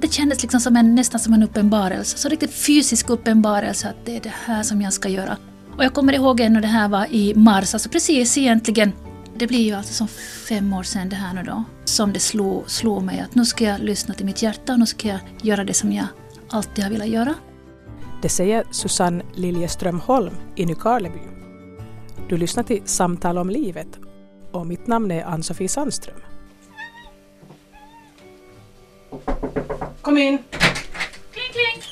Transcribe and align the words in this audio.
det 0.00 0.12
kändes 0.12 0.42
liksom 0.42 0.60
som 0.60 0.76
en, 0.76 0.94
nästan 0.94 1.20
som 1.20 1.32
en 1.32 1.42
uppenbarelse, 1.42 2.18
så 2.18 2.28
riktigt 2.28 2.54
fysisk 2.54 3.10
uppenbarelse 3.10 3.88
att 3.88 4.06
det 4.06 4.16
är 4.16 4.20
det 4.20 4.32
här 4.44 4.62
som 4.62 4.82
jag 4.82 4.92
ska 4.92 5.08
göra. 5.08 5.36
Och 5.76 5.84
jag 5.84 5.94
kommer 5.94 6.12
ihåg 6.12 6.40
när 6.40 6.60
det 6.60 6.68
här 6.68 6.88
var 6.88 7.06
i 7.10 7.34
mars, 7.34 7.74
alltså 7.74 7.88
precis 7.88 8.38
egentligen 8.38 8.92
det 9.36 9.46
blir 9.46 9.62
ju 9.62 9.74
alltså 9.74 9.92
som 9.92 10.08
fem 10.48 10.72
år 10.72 10.82
sedan 10.82 11.08
det 11.08 11.16
här 11.16 11.34
nu 11.34 11.42
då, 11.42 11.64
som 11.84 12.12
det 12.12 12.20
slog, 12.20 12.70
slog 12.70 13.02
mig 13.02 13.20
att 13.20 13.34
nu 13.34 13.44
ska 13.44 13.64
jag 13.64 13.80
lyssna 13.80 14.14
till 14.14 14.26
mitt 14.26 14.42
hjärta 14.42 14.72
och 14.72 14.78
nu 14.78 14.86
ska 14.86 15.08
jag 15.08 15.20
göra 15.42 15.64
det 15.64 15.74
som 15.74 15.92
jag 15.92 16.06
alltid 16.48 16.84
har 16.84 16.90
velat 16.90 17.08
göra. 17.08 17.34
Det 18.22 18.28
säger 18.28 18.64
Susanne 18.70 19.24
Liljeström 19.34 20.00
Holm 20.00 20.34
i 20.56 20.66
Nykarleby. 20.66 21.20
Du 22.28 22.36
lyssnar 22.36 22.62
till 22.62 22.82
Samtal 22.84 23.38
om 23.38 23.50
livet 23.50 23.98
och 24.52 24.66
mitt 24.66 24.86
namn 24.86 25.10
är 25.10 25.24
Ann-Sofie 25.24 25.68
Sandström. 25.68 26.31
Kom 30.02 30.18
in! 30.18 30.38
Kling, 31.32 31.52
kling! 31.52 31.82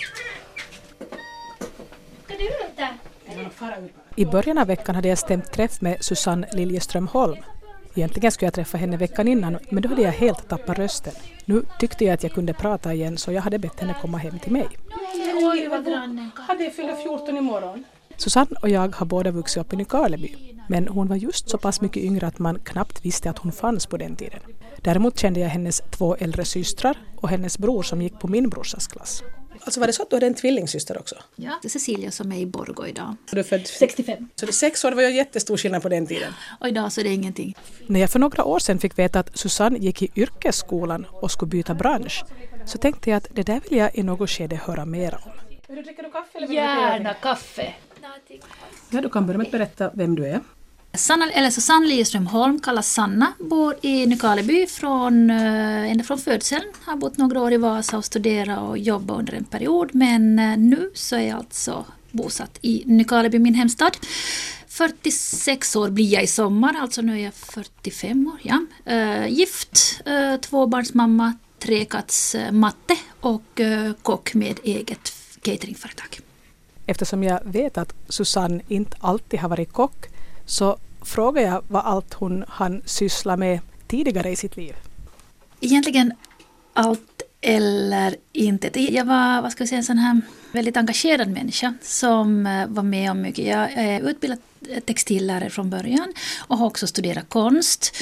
Ska 2.24 2.34
du 2.38 2.44
ut? 2.44 3.92
I 4.16 4.24
början 4.24 4.58
av 4.58 4.66
veckan 4.66 4.94
hade 4.94 5.08
jag 5.08 5.18
stämt 5.18 5.52
träff 5.52 5.80
med 5.80 6.04
Susanne 6.04 6.48
Liljeström 6.52 7.06
Holm. 7.06 7.36
Egentligen 7.94 8.32
skulle 8.32 8.46
jag 8.46 8.54
träffa 8.54 8.78
henne 8.78 8.96
veckan 8.96 9.28
innan, 9.28 9.58
men 9.70 9.82
då 9.82 9.88
hade 9.88 10.02
jag 10.02 10.12
helt 10.12 10.48
tappat 10.48 10.78
rösten. 10.78 11.12
Nu 11.44 11.62
tyckte 11.78 12.04
jag 12.04 12.14
att 12.14 12.22
jag 12.22 12.32
kunde 12.32 12.54
prata 12.54 12.94
igen, 12.94 13.18
så 13.18 13.32
jag 13.32 13.42
hade 13.42 13.58
bett 13.58 13.80
henne 13.80 13.94
komma 14.00 14.18
hem 14.18 14.38
till 14.38 14.52
mig. 14.52 14.68
Oj, 15.42 15.68
vad 15.68 15.84
grannen 15.84 16.30
Hade 16.34 16.70
fyller 16.70 16.94
14 16.94 17.36
imorgon. 17.36 17.84
Susanne 18.16 18.56
och 18.62 18.68
jag 18.68 18.94
har 18.96 19.06
båda 19.06 19.30
vuxit 19.30 19.60
upp 19.60 19.72
i 19.72 19.76
Nykarleby, 19.76 20.36
men 20.68 20.88
hon 20.88 21.08
var 21.08 21.16
just 21.16 21.50
så 21.50 21.58
pass 21.58 21.80
mycket 21.80 22.02
yngre 22.02 22.26
att 22.26 22.38
man 22.38 22.58
knappt 22.58 23.04
visste 23.04 23.30
att 23.30 23.38
hon 23.38 23.52
fanns 23.52 23.86
på 23.86 23.96
den 23.96 24.16
tiden. 24.16 24.40
Däremot 24.82 25.18
kände 25.18 25.40
jag 25.40 25.48
hennes 25.48 25.82
två 25.90 26.16
äldre 26.16 26.44
systrar 26.44 26.98
och 27.16 27.28
hennes 27.28 27.58
bror 27.58 27.82
som 27.82 28.02
gick 28.02 28.20
på 28.20 28.28
min 28.28 28.48
brorsas 28.48 28.86
klass. 28.86 29.22
Alltså 29.60 29.80
var 29.80 29.86
det 29.86 29.92
så 29.92 30.02
att 30.02 30.10
du 30.10 30.16
hade 30.16 30.26
en 30.26 30.34
tvillingsyster 30.34 30.98
också? 30.98 31.14
Ja, 31.36 31.58
det 31.62 31.68
är 31.68 31.70
Cecilia 31.70 32.10
som 32.10 32.32
är 32.32 32.38
i 32.38 32.46
Borgå 32.46 32.86
idag. 32.86 33.16
Du 33.30 33.38
är 33.38 33.42
född 33.42 33.66
65. 33.66 34.28
Så 34.34 34.46
det 34.46 34.50
är 34.50 34.52
sex 34.52 34.84
år, 34.84 34.90
det 34.90 34.96
var 34.96 35.02
ju 35.02 35.10
jättestor 35.10 35.56
skillnad 35.56 35.82
på 35.82 35.88
den 35.88 36.06
tiden. 36.06 36.32
Och 36.60 36.68
idag 36.68 36.92
så 36.92 37.00
är 37.00 37.04
det 37.04 37.10
ingenting. 37.14 37.56
När 37.86 38.00
jag 38.00 38.10
för 38.10 38.18
några 38.18 38.44
år 38.44 38.58
sedan 38.58 38.78
fick 38.78 38.98
veta 38.98 39.20
att 39.20 39.38
Susanne 39.38 39.78
gick 39.78 40.02
i 40.02 40.10
yrkesskolan 40.16 41.06
och 41.10 41.30
skulle 41.30 41.48
byta 41.48 41.74
bransch 41.74 42.24
så 42.66 42.78
tänkte 42.78 43.10
jag 43.10 43.16
att 43.16 43.26
det 43.32 43.42
där 43.42 43.60
vill 43.68 43.78
jag 43.78 43.96
i 43.96 44.02
något 44.02 44.30
skede 44.30 44.56
höra 44.56 44.84
mer 44.84 45.14
om. 45.14 45.32
Vill 45.68 45.76
du 45.76 45.82
dricka 45.82 46.02
kaffe 46.02 46.38
eller 46.38 46.46
vill 46.46 46.56
Gärna 46.56 47.14
kaffe. 47.14 47.74
Ja, 48.90 49.00
du 49.00 49.08
kan 49.08 49.26
börja 49.26 49.38
med 49.38 49.44
att 49.44 49.52
berätta 49.52 49.90
vem 49.94 50.14
du 50.14 50.26
är. 50.26 50.40
Sanna, 50.94 51.30
eller 51.30 51.50
Susanne 51.50 51.86
Liljeström 51.86 52.26
Holm 52.26 52.60
kallas 52.60 52.92
Sanna, 52.92 53.32
bor 53.38 53.74
i 53.82 54.06
Nykarleby 54.06 54.66
från, 54.66 55.30
eh, 55.30 55.90
ända 55.90 56.04
från 56.04 56.18
födseln. 56.18 56.64
Har 56.84 56.96
bott 56.96 57.16
några 57.16 57.40
år 57.40 57.52
i 57.52 57.56
Vasa 57.56 57.98
och 57.98 58.04
studerat 58.04 58.58
och 58.58 58.78
jobbat 58.78 59.18
under 59.18 59.32
en 59.32 59.44
period 59.44 59.90
men 59.94 60.38
eh, 60.38 60.56
nu 60.56 60.90
så 60.94 61.16
är 61.16 61.20
jag 61.20 61.36
alltså 61.38 61.84
bosatt 62.10 62.58
i 62.62 62.82
Nykarleby, 62.86 63.38
min 63.38 63.54
hemstad. 63.54 63.96
46 64.68 65.76
år 65.76 65.90
blir 65.90 66.12
jag 66.12 66.22
i 66.22 66.26
sommar, 66.26 66.76
alltså 66.80 67.02
nu 67.02 67.20
är 67.20 67.24
jag 67.24 67.34
45 67.34 68.26
år. 68.26 68.40
Ja. 68.42 68.66
Äh, 68.92 69.28
gift, 69.28 70.00
äh, 70.06 70.40
tvåbarnsmamma, 70.40 71.34
trekattsmatte 71.58 72.96
och 73.20 73.60
äh, 73.60 73.92
kock 74.02 74.34
med 74.34 74.60
eget 74.64 75.12
cateringföretag. 75.42 76.20
Eftersom 76.86 77.22
jag 77.22 77.40
vet 77.44 77.78
att 77.78 77.94
Susanne 78.08 78.62
inte 78.68 78.96
alltid 79.00 79.40
har 79.40 79.48
varit 79.48 79.72
kock 79.72 80.09
så 80.50 80.76
frågar 81.02 81.42
jag 81.42 81.62
vad 81.68 81.84
allt 81.84 82.14
hon 82.14 82.44
hann 82.48 82.82
syssla 82.84 83.36
med 83.36 83.60
tidigare 83.86 84.30
i 84.30 84.36
sitt 84.36 84.56
liv. 84.56 84.74
Egentligen 85.60 86.12
allt 86.72 87.22
eller 87.40 88.16
inte. 88.32 88.80
Jag 88.80 89.04
var, 89.04 89.42
vad 89.42 89.52
ska 89.52 89.64
vi 89.64 89.68
säga, 89.68 89.78
en 89.78 89.84
sån 89.84 89.98
här 89.98 90.20
väldigt 90.52 90.76
engagerad 90.76 91.28
människa 91.28 91.74
som 91.82 92.46
eh, 92.46 92.66
var 92.66 92.82
med 92.82 93.10
om 93.10 93.22
mycket. 93.22 93.46
Jag 93.46 93.72
eh, 93.72 93.78
är 93.78 94.10
utbildad 94.10 94.38
textillärare 94.86 95.50
från 95.50 95.70
början 95.70 96.12
och 96.38 96.58
har 96.58 96.66
också 96.66 96.86
studerat 96.86 97.28
konst. 97.28 97.96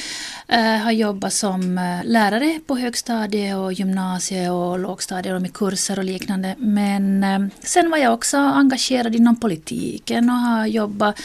Jag 0.47 0.79
har 0.79 0.91
jobbat 0.91 1.33
som 1.33 1.99
lärare 2.03 2.59
på 2.67 2.77
högstadie 2.77 3.55
och 3.55 3.73
gymnasie 3.73 4.49
och 4.49 4.79
lågstadie 4.79 5.33
och 5.33 5.41
med 5.41 5.53
kurser 5.53 5.99
och 5.99 6.05
liknande. 6.05 6.55
Men 6.57 7.25
sen 7.63 7.89
var 7.89 7.97
jag 7.97 8.13
också 8.13 8.37
engagerad 8.37 9.15
inom 9.15 9.39
politiken 9.39 10.29
och 10.29 10.35
har 10.35 10.65
jobbat 10.65 11.19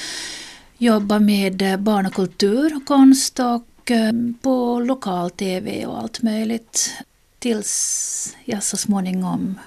jobba 0.84 1.18
med 1.18 1.80
barn 1.80 2.06
och 2.06 2.14
kultur 2.14 2.76
och 2.76 2.84
konst 2.84 3.40
och 3.40 3.92
på 4.40 4.80
lokal-tv 4.80 5.86
och 5.86 5.98
allt 5.98 6.22
möjligt. 6.22 6.92
Tills 7.38 8.36
jag 8.44 8.62
så 8.62 8.76
småningom 8.76 9.58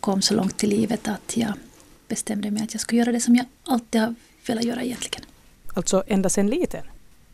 kom 0.00 0.22
så 0.22 0.34
långt 0.34 0.64
i 0.64 0.66
livet 0.66 1.08
att 1.08 1.36
jag 1.36 1.52
bestämde 2.08 2.50
mig 2.50 2.62
att 2.62 2.74
jag 2.74 2.80
skulle 2.80 2.98
göra 2.98 3.12
det 3.12 3.20
som 3.20 3.36
jag 3.36 3.46
alltid 3.64 4.00
har 4.00 4.14
velat 4.46 4.64
göra 4.64 4.82
egentligen. 4.82 5.26
Alltså 5.74 6.04
ända 6.06 6.28
sedan 6.28 6.46
liten? 6.46 6.84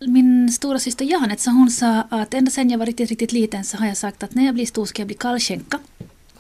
Min 0.01 0.53
stora 0.53 0.79
syster 0.79 1.05
Janet 1.05 1.41
så 1.41 1.51
hon 1.51 1.71
sa 1.71 2.03
att 2.11 2.35
ända 2.35 2.51
sedan 2.51 2.71
jag 2.71 2.79
var 2.79 2.87
riktigt, 2.87 3.11
riktigt 3.11 3.33
liten 3.33 3.65
så 3.65 3.77
har 3.77 3.87
jag 3.87 3.97
sagt 3.97 4.23
att 4.23 4.35
när 4.35 4.47
jag 4.47 4.55
blir 4.55 4.67
stor 4.67 4.87
ska 4.87 5.03
jag 5.03 5.07
bli 5.07 5.17
kallskänka. 5.17 5.79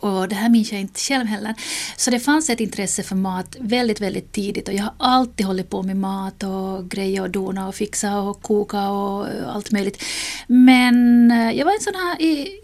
Och 0.00 0.28
det 0.28 0.34
här 0.34 0.48
minns 0.48 0.72
jag 0.72 0.80
inte 0.80 1.00
själv 1.00 1.26
heller. 1.26 1.54
Så 1.96 2.10
det 2.10 2.20
fanns 2.20 2.50
ett 2.50 2.60
intresse 2.60 3.02
för 3.02 3.16
mat 3.16 3.56
väldigt, 3.60 4.00
väldigt 4.00 4.32
tidigt 4.32 4.68
och 4.68 4.74
jag 4.74 4.82
har 4.82 4.94
alltid 4.98 5.46
hållit 5.46 5.70
på 5.70 5.82
med 5.82 5.96
mat 5.96 6.42
och 6.42 6.90
grejer 6.90 7.22
och 7.22 7.30
dona 7.30 7.68
och 7.68 7.74
fixa 7.74 8.20
och 8.20 8.42
koka 8.42 8.88
och 8.90 9.26
allt 9.46 9.70
möjligt. 9.70 10.02
Men 10.46 11.30
eh, 11.30 11.50
jag 11.50 11.64
var 11.64 11.72
en 11.72 11.80
sån 11.80 11.94
här 11.94 12.22
i 12.22 12.60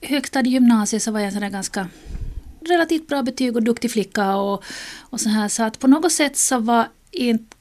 högstadiegymnasiet 0.00 1.02
så 1.02 1.10
var 1.10 1.20
jag 1.20 1.26
en 1.26 1.32
sån 1.32 1.42
här 1.42 1.50
ganska 1.50 1.88
relativt 2.60 3.08
bra 3.08 3.22
betyg 3.22 3.56
och 3.56 3.62
duktig 3.62 3.90
flicka 3.90 4.36
och, 4.36 4.64
och 4.98 5.20
så 5.20 5.28
här 5.28 5.48
så 5.48 5.62
att 5.62 5.78
på 5.78 5.86
något 5.86 6.12
sätt 6.12 6.36
så 6.36 6.58
var 6.58 6.88
inte 7.10 7.56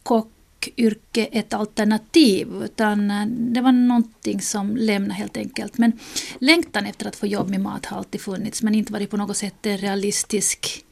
kockyrke 0.59 1.25
ett 1.25 1.53
alternativ 1.53 2.47
utan 2.63 3.07
det 3.53 3.61
var 3.61 3.71
någonting 3.71 4.41
som 4.41 4.77
lämnade 4.77 5.13
helt 5.13 5.37
enkelt. 5.37 5.77
Men 5.77 5.91
längtan 6.39 6.85
efter 6.85 7.07
att 7.07 7.15
få 7.15 7.27
jobb 7.27 7.49
med 7.49 7.61
mat 7.61 7.85
har 7.85 7.97
alltid 7.97 8.21
funnits 8.21 8.63
men 8.63 8.75
inte 8.75 8.93
varit 8.93 9.09
på 9.09 9.17
något 9.17 9.37
sätt 9.37 9.65
en 9.65 9.77
realistisk 9.77 10.85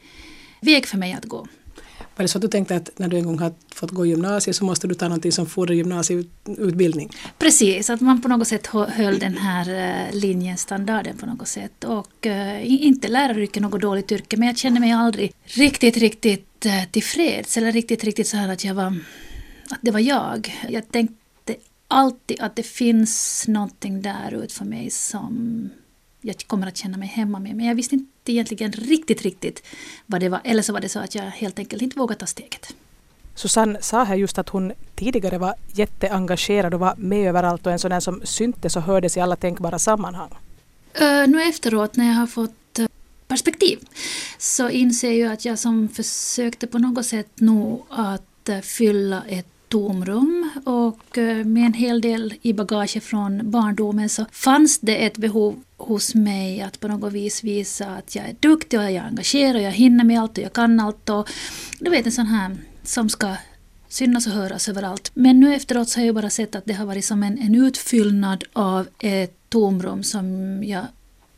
väg 0.61 0.85
för 0.85 0.97
mig 0.97 1.13
att 1.13 1.25
gå. 1.25 1.47
Var 2.17 2.23
det 2.23 2.27
så 2.27 2.37
att 2.37 2.41
du 2.41 2.47
tänkte 2.47 2.75
att 2.75 2.99
när 2.99 3.07
du 3.07 3.17
en 3.17 3.25
gång 3.25 3.39
har 3.39 3.53
fått 3.73 3.91
gå 3.91 4.05
gymnasiet 4.05 4.55
så 4.55 4.65
måste 4.65 4.87
du 4.87 4.93
ta 4.93 5.07
någonting 5.07 5.31
som 5.31 5.45
fordrar 5.45 5.75
gymnasieutbildning? 5.75 7.09
Precis, 7.37 7.89
att 7.89 8.01
man 8.01 8.21
på 8.21 8.27
något 8.27 8.47
sätt 8.47 8.67
höll 8.67 9.19
den 9.19 9.37
här 9.37 10.11
linjen, 10.11 10.57
standarden 10.57 11.17
på 11.17 11.25
något 11.25 11.47
sätt. 11.47 11.83
Och 11.83 12.27
inte 12.63 13.07
läraryrket 13.07 13.61
något 13.61 13.81
dåligt 13.81 14.11
yrke 14.11 14.37
men 14.37 14.47
jag 14.47 14.57
kände 14.57 14.79
mig 14.79 14.91
aldrig 14.91 15.31
riktigt, 15.43 15.97
riktigt 15.97 16.65
tillfreds 16.91 17.57
eller 17.57 17.71
riktigt, 17.71 18.03
riktigt 18.03 18.27
så 18.27 18.37
här 18.37 18.49
att 18.49 18.63
jag 18.63 18.75
var, 18.75 18.99
att 19.69 19.79
det 19.81 19.91
var 19.91 19.99
jag. 19.99 20.55
Jag 20.69 20.91
tänkte 20.91 21.55
alltid 21.87 22.41
att 22.41 22.55
det 22.55 22.63
finns 22.63 23.45
någonting 23.47 24.01
där 24.01 24.43
ut 24.43 24.51
för 24.51 24.65
mig 24.65 24.89
som 24.89 25.69
jag 26.21 26.35
kommer 26.47 26.67
att 26.67 26.77
känna 26.77 26.97
mig 26.97 27.07
hemma 27.07 27.39
med. 27.39 27.55
Men 27.55 27.65
jag 27.65 27.75
visste 27.75 27.95
inte 27.95 28.31
egentligen 28.31 28.71
riktigt, 28.71 29.21
riktigt 29.21 29.63
vad 30.05 30.21
det 30.21 30.29
var. 30.29 30.41
Eller 30.43 30.61
så 30.61 30.73
var 30.73 30.79
det 30.79 30.89
så 30.89 30.99
att 30.99 31.15
jag 31.15 31.23
helt 31.23 31.59
enkelt 31.59 31.81
inte 31.81 31.99
vågade 31.99 32.19
ta 32.19 32.25
steget. 32.25 32.75
Susanne 33.35 33.81
sa 33.81 34.03
här 34.03 34.15
just 34.15 34.37
att 34.37 34.49
hon 34.49 34.73
tidigare 34.95 35.37
var 35.37 35.55
jätteengagerad 35.73 36.73
och 36.73 36.79
var 36.79 36.95
med 36.97 37.29
överallt 37.29 37.65
och 37.65 37.71
en 37.71 37.79
sån 37.79 38.01
som 38.01 38.21
syntes 38.23 38.75
och 38.75 38.81
hördes 38.81 39.17
i 39.17 39.19
alla 39.19 39.35
tänkbara 39.35 39.79
sammanhang. 39.79 40.29
Uh, 41.01 41.27
nu 41.27 41.43
efteråt 41.43 41.95
när 41.95 42.07
jag 42.07 42.13
har 42.13 42.27
fått 42.27 42.79
uh, 42.79 42.87
perspektiv 43.27 43.79
så 44.37 44.69
inser 44.69 45.11
jag 45.11 45.33
att 45.33 45.45
jag 45.45 45.59
som 45.59 45.89
försökte 45.89 46.67
på 46.67 46.77
något 46.77 47.05
sätt 47.05 47.39
nog 47.39 47.85
att 47.89 48.49
uh, 48.49 48.59
fylla 48.59 49.23
ett 49.29 49.54
tomrum 49.69 50.51
och 50.65 51.17
eh, 51.17 51.45
med 51.45 51.65
en 51.65 51.73
hel 51.73 52.01
del 52.01 52.33
i 52.41 52.53
bagage 52.53 53.03
från 53.03 53.51
barndomen 53.51 54.09
så 54.09 54.25
fanns 54.31 54.79
det 54.79 55.05
ett 55.05 55.17
behov 55.17 55.63
hos 55.77 56.15
mig 56.15 56.61
att 56.61 56.79
på 56.79 56.87
något 56.87 57.13
vis 57.13 57.43
visa 57.43 57.85
att 57.85 58.15
jag 58.15 58.25
är 58.25 58.35
duktig 58.39 58.79
och 58.79 58.85
jag 58.85 58.93
är 58.93 59.01
engagerad 59.01 59.55
och 59.55 59.61
jag 59.61 59.71
hinner 59.71 60.03
med 60.03 60.21
allt 60.21 60.37
och 60.37 60.43
jag 60.43 60.53
kan 60.53 60.79
allt. 60.79 61.09
Och 61.09 61.29
du 61.79 61.89
vet 61.89 62.05
en 62.05 62.11
sån 62.11 62.25
här 62.25 62.57
som 62.83 63.09
ska 63.09 63.35
synas 63.89 64.27
och 64.27 64.33
höras 64.33 64.69
överallt. 64.69 65.11
Men 65.13 65.39
nu 65.39 65.55
efteråt 65.55 65.89
så 65.89 65.99
har 65.99 66.05
jag 66.05 66.15
bara 66.15 66.29
sett 66.29 66.55
att 66.55 66.65
det 66.65 66.73
har 66.73 66.85
varit 66.85 67.05
som 67.05 67.23
en, 67.23 67.37
en 67.37 67.55
utfyllnad 67.55 68.43
av 68.53 68.87
ett 68.99 69.37
tomrum 69.49 70.03
som 70.03 70.63
jag 70.63 70.85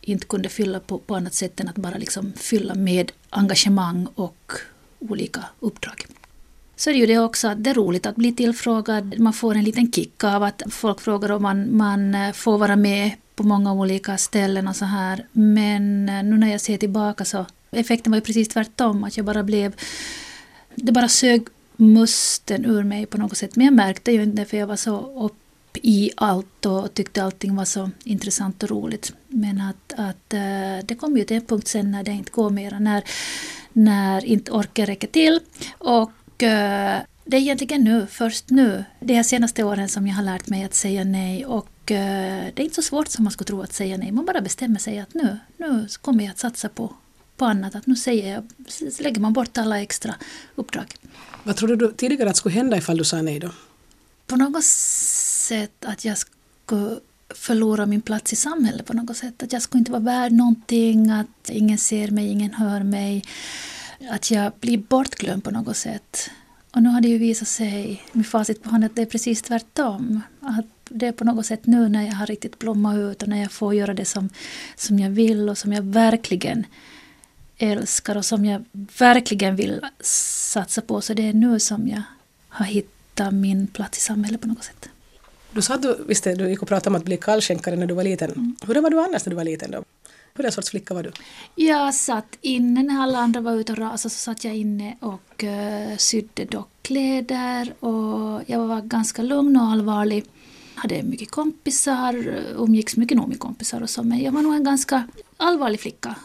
inte 0.02 0.26
kunde 0.26 0.50
fylla 0.50 0.80
på, 0.80 0.98
på 0.98 1.16
annat 1.16 1.34
sätt 1.34 1.60
än 1.60 1.68
att 1.68 1.76
bara 1.76 1.98
liksom 1.98 2.34
fylla 2.36 2.76
med 2.76 3.12
engagemang 3.30 4.08
och 4.16 4.52
olika 5.00 5.44
uppdrag. 5.60 6.06
Så 6.78 6.90
är 6.90 6.94
det 6.94 7.00
ju 7.00 7.06
det 7.06 7.20
också 7.20 7.48
att 7.48 7.64
det 7.64 7.70
är 7.70 7.74
roligt 7.74 8.06
att 8.06 8.16
bli 8.16 8.32
tillfrågad. 8.32 9.20
Man 9.20 9.34
får 9.34 9.56
en 9.56 9.64
liten 9.64 9.92
kick 9.92 10.24
av 10.24 10.44
att 10.44 10.62
folk 10.70 11.02
frågar 11.02 11.32
om 11.32 11.42
man, 11.42 11.78
man 11.78 12.16
eh, 12.16 12.34
får 12.34 12.58
vara 12.58 12.76
med 12.76 13.12
på 13.36 13.44
många 13.44 13.74
olika 13.74 14.18
ställen 14.18 14.68
och 14.68 14.76
så 14.76 14.86
här. 14.86 15.28
Men 15.32 16.10
eh, 16.10 16.24
nu 16.24 16.38
när 16.38 16.52
jag 16.52 16.62
ser 16.62 16.78
tillbaka 16.78 17.26
så 17.26 17.46
effekten 17.72 18.12
var 18.12 18.18
ju 18.18 18.22
precis 18.22 18.48
tvärtom. 18.48 19.04
Att 19.04 19.18
jag 19.18 19.26
bara 19.26 19.44
blev... 19.44 19.76
Det 20.76 20.92
bara 20.92 21.08
sög 21.08 21.48
musten 21.76 22.66
ur 22.66 22.84
mig 22.84 23.06
på 23.06 23.18
något 23.18 23.38
sätt. 23.38 23.56
Men 23.56 23.66
jag 23.66 23.74
märkte 23.74 24.12
ju 24.12 24.24
inte 24.24 24.46
för 24.46 24.58
jag 24.58 24.68
var 24.68 24.76
så 24.76 25.26
upp 25.26 25.34
i 25.74 26.12
allt 26.18 26.66
och 26.66 26.94
tyckte 26.94 27.24
allting 27.24 27.56
var 27.56 27.66
så 27.66 27.90
intressant 28.04 28.64
och 28.64 28.70
roligt. 28.70 29.14
men 29.28 29.62
att, 29.62 29.94
att 30.00 30.34
eh, 30.34 30.86
det 30.86 30.96
kom 31.00 31.18
ju 31.18 31.24
till 31.24 31.38
en 31.38 31.46
punkt 31.46 31.68
sen 31.68 31.92
när 31.92 32.04
det 32.04 32.12
inte 32.12 32.32
går 32.32 32.50
mera, 32.50 32.80
när, 32.80 33.04
när 33.74 34.26
inte 34.26 34.52
orken 34.52 34.86
räcker 34.86 35.08
till. 35.08 35.40
Och 35.78 36.12
uh, 36.44 37.00
det 37.26 37.38
är 37.38 37.42
egentligen 37.42 37.84
nu, 37.84 38.08
först 38.10 38.50
nu, 38.50 38.86
de 39.00 39.14
här 39.14 39.24
senaste 39.24 39.64
åren 39.64 39.90
som 39.90 40.08
jag 40.08 40.16
har 40.16 40.24
lärt 40.24 40.48
mig 40.48 40.64
att 40.64 40.74
säga 40.74 41.04
nej 41.04 41.46
och 41.46 41.92
uh, 41.92 41.98
det 42.54 42.54
är 42.56 42.62
inte 42.62 42.76
så 42.76 42.82
svårt 42.82 43.08
som 43.08 43.24
man 43.24 43.32
skulle 43.32 43.48
tro 43.48 43.62
att 43.62 43.74
säga 43.74 43.98
nej. 43.98 44.12
Man 44.12 44.26
bara 44.26 44.42
bestämmer 44.42 44.80
sig 44.80 45.00
att 45.00 45.14
nu, 45.14 45.38
nu 45.58 45.88
kommer 46.02 46.24
jag 46.24 46.32
att 46.32 46.40
satsa 46.40 46.70
på, 46.70 46.94
på 47.38 47.46
annat. 47.46 47.76
Att 47.76 47.88
nu 47.88 47.96
säger 47.96 48.34
jag, 48.34 48.44
så 48.92 49.04
lägger 49.04 49.22
man 49.22 49.34
bort 49.34 49.58
alla 49.58 49.82
extra 49.82 50.16
uppdrag. 50.56 50.96
Vad 51.44 51.56
trodde 51.56 51.76
du 51.76 51.92
tidigare 51.92 52.30
att 52.30 52.38
skulle 52.38 52.56
hända 52.56 52.78
ifall 52.78 52.98
du 52.98 53.04
sa 53.04 53.22
nej 53.22 53.40
då? 53.40 53.50
På 54.28 54.36
något 54.36 54.64
sätt 54.64 55.86
att 55.86 56.06
jag 56.06 56.18
skulle 56.18 57.00
förlora 57.30 57.86
min 57.86 58.02
plats 58.02 58.34
i 58.34 58.36
samhället 58.36 58.86
på 58.86 58.94
något 58.94 59.18
sätt. 59.18 59.44
Att 59.44 59.54
jag 59.54 59.62
skulle 59.62 59.80
inte 59.80 59.92
vara 59.92 60.02
värd 60.02 60.32
någonting, 60.32 61.10
att 61.10 61.50
ingen 61.50 61.78
ser 61.78 62.12
mig, 62.12 62.28
ingen 62.28 62.54
hör 62.54 62.84
mig. 62.84 63.24
Att 64.10 64.32
jag 64.32 64.52
blir 64.60 64.78
bortglömd 64.78 65.44
på 65.44 65.52
något 65.52 65.78
sätt. 65.78 66.30
Och 66.72 66.84
nu 66.84 66.90
har 66.90 67.02
det 67.02 67.08
ju 67.08 67.18
visat 67.18 67.48
sig 67.48 68.04
med 68.12 68.28
facit 68.28 68.64
på 68.64 68.70
hand 68.70 68.86
att 68.86 68.96
det 68.96 69.02
är 69.02 69.06
precis 69.06 69.42
tvärtom. 69.42 70.22
Att 70.40 70.66
det 70.90 71.08
är 71.08 71.12
på 71.12 71.24
något 71.24 71.46
sätt 71.46 71.66
nu 71.66 71.90
när 71.90 72.06
jag 72.06 72.14
har 72.14 72.26
riktigt 72.26 72.60
blommat 72.60 72.98
ut 72.98 73.22
och 73.22 73.30
när 73.30 73.42
jag 73.42 73.52
får 73.52 73.76
göra 73.76 73.94
det 73.94 74.06
som, 74.06 74.30
som 74.76 75.00
jag 75.00 75.10
vill 75.10 75.50
och 75.50 75.58
som 75.58 75.74
jag 75.74 75.82
verkligen 75.82 76.66
älskar 77.58 78.16
och 78.16 78.26
som 78.26 78.46
jag 78.46 78.66
verkligen 78.98 79.56
vill 79.56 79.82
satsa 80.02 80.82
på. 80.82 81.02
Så 81.02 81.14
det 81.14 81.30
är 81.30 81.34
nu 81.34 81.60
som 81.60 81.88
jag 81.88 82.02
har 82.50 82.66
hittat 82.66 83.34
min 83.34 83.68
plats 83.68 83.98
i 83.98 84.02
samhället 84.02 84.42
på 84.42 84.48
något 84.48 84.64
sätt. 84.64 84.90
Du 85.52 85.62
sa 85.62 85.74
att 85.74 85.82
du, 85.82 85.98
visst, 86.08 86.24
du 86.24 86.50
gick 86.50 86.62
och 86.62 86.68
pratade 86.68 86.90
om 86.90 86.96
att 86.96 87.06
bli 87.06 87.18
kallskänkare 87.18 87.76
när 87.76 87.86
du 87.86 87.94
var 87.94 88.04
liten. 88.04 88.32
Mm. 88.32 88.56
Hur 88.68 88.82
var 88.82 88.90
du 88.90 89.00
annars 89.00 89.26
när 89.26 89.30
du 89.30 89.36
var 89.36 89.44
liten 89.44 89.72
då? 89.72 89.84
Hur 90.38 90.52
sorts 90.52 90.70
flicka 90.70 90.94
var 90.94 91.04
du? 91.04 91.12
Jag 91.56 91.94
satt 91.94 92.38
inne 92.42 92.84
när 92.84 93.02
alla 93.02 93.20
andra 93.20 93.42
var 93.42 93.56
ute 93.56 93.72
och 93.72 93.78
rasade 93.78 94.14
så 94.14 94.20
satt 94.20 94.44
jag 94.44 94.56
inne 94.56 94.98
och 95.00 95.44
uh, 95.44 95.98
sydde 95.98 96.46
dockkläder 96.46 97.84
och 97.84 98.42
jag 98.46 98.68
var 98.68 98.82
ganska 98.82 99.22
lugn 99.22 99.58
och 99.58 99.64
allvarlig. 99.64 100.24
Hade 100.76 101.04
mycket 101.04 101.32
kompisar, 101.32 102.44
umgicks 102.58 102.98
mycket 102.98 103.18
nog 103.18 103.28
med 103.28 103.40
kompisar 103.40 103.82
och 103.82 103.90
så 103.90 104.04
men 104.04 104.20
jag 104.20 104.32
var 104.32 104.42
nog 104.42 104.56
en 104.56 104.64
ganska 104.64 105.08
allvarlig 105.38 105.80
flicka. 105.80 106.16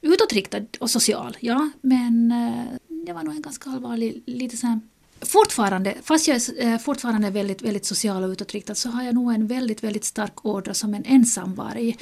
Utåtriktad 0.00 0.62
och 0.80 0.90
social, 0.90 1.36
ja 1.40 1.70
men 1.80 2.32
uh, 2.32 2.96
jag 3.06 3.14
var 3.14 3.22
nog 3.22 3.34
en 3.34 3.42
ganska 3.42 3.70
allvarlig, 3.70 4.22
lite 4.26 4.56
så 4.56 4.66
här 4.66 4.80
Fortfarande, 5.20 5.94
fast 6.02 6.28
jag 6.28 6.36
är 6.36 6.72
eh, 6.72 6.78
fortfarande 6.78 7.30
väldigt, 7.30 7.62
väldigt 7.62 7.84
social 7.84 8.24
och 8.24 8.30
utåtriktad 8.30 8.74
så 8.74 8.88
har 8.88 9.02
jag 9.02 9.14
nog 9.14 9.32
en 9.34 9.46
väldigt, 9.46 9.84
väldigt 9.84 10.04
stark 10.04 10.46
ådra 10.46 10.74
som 10.74 10.94
en 10.94 11.04
ensamvarg. 11.04 11.96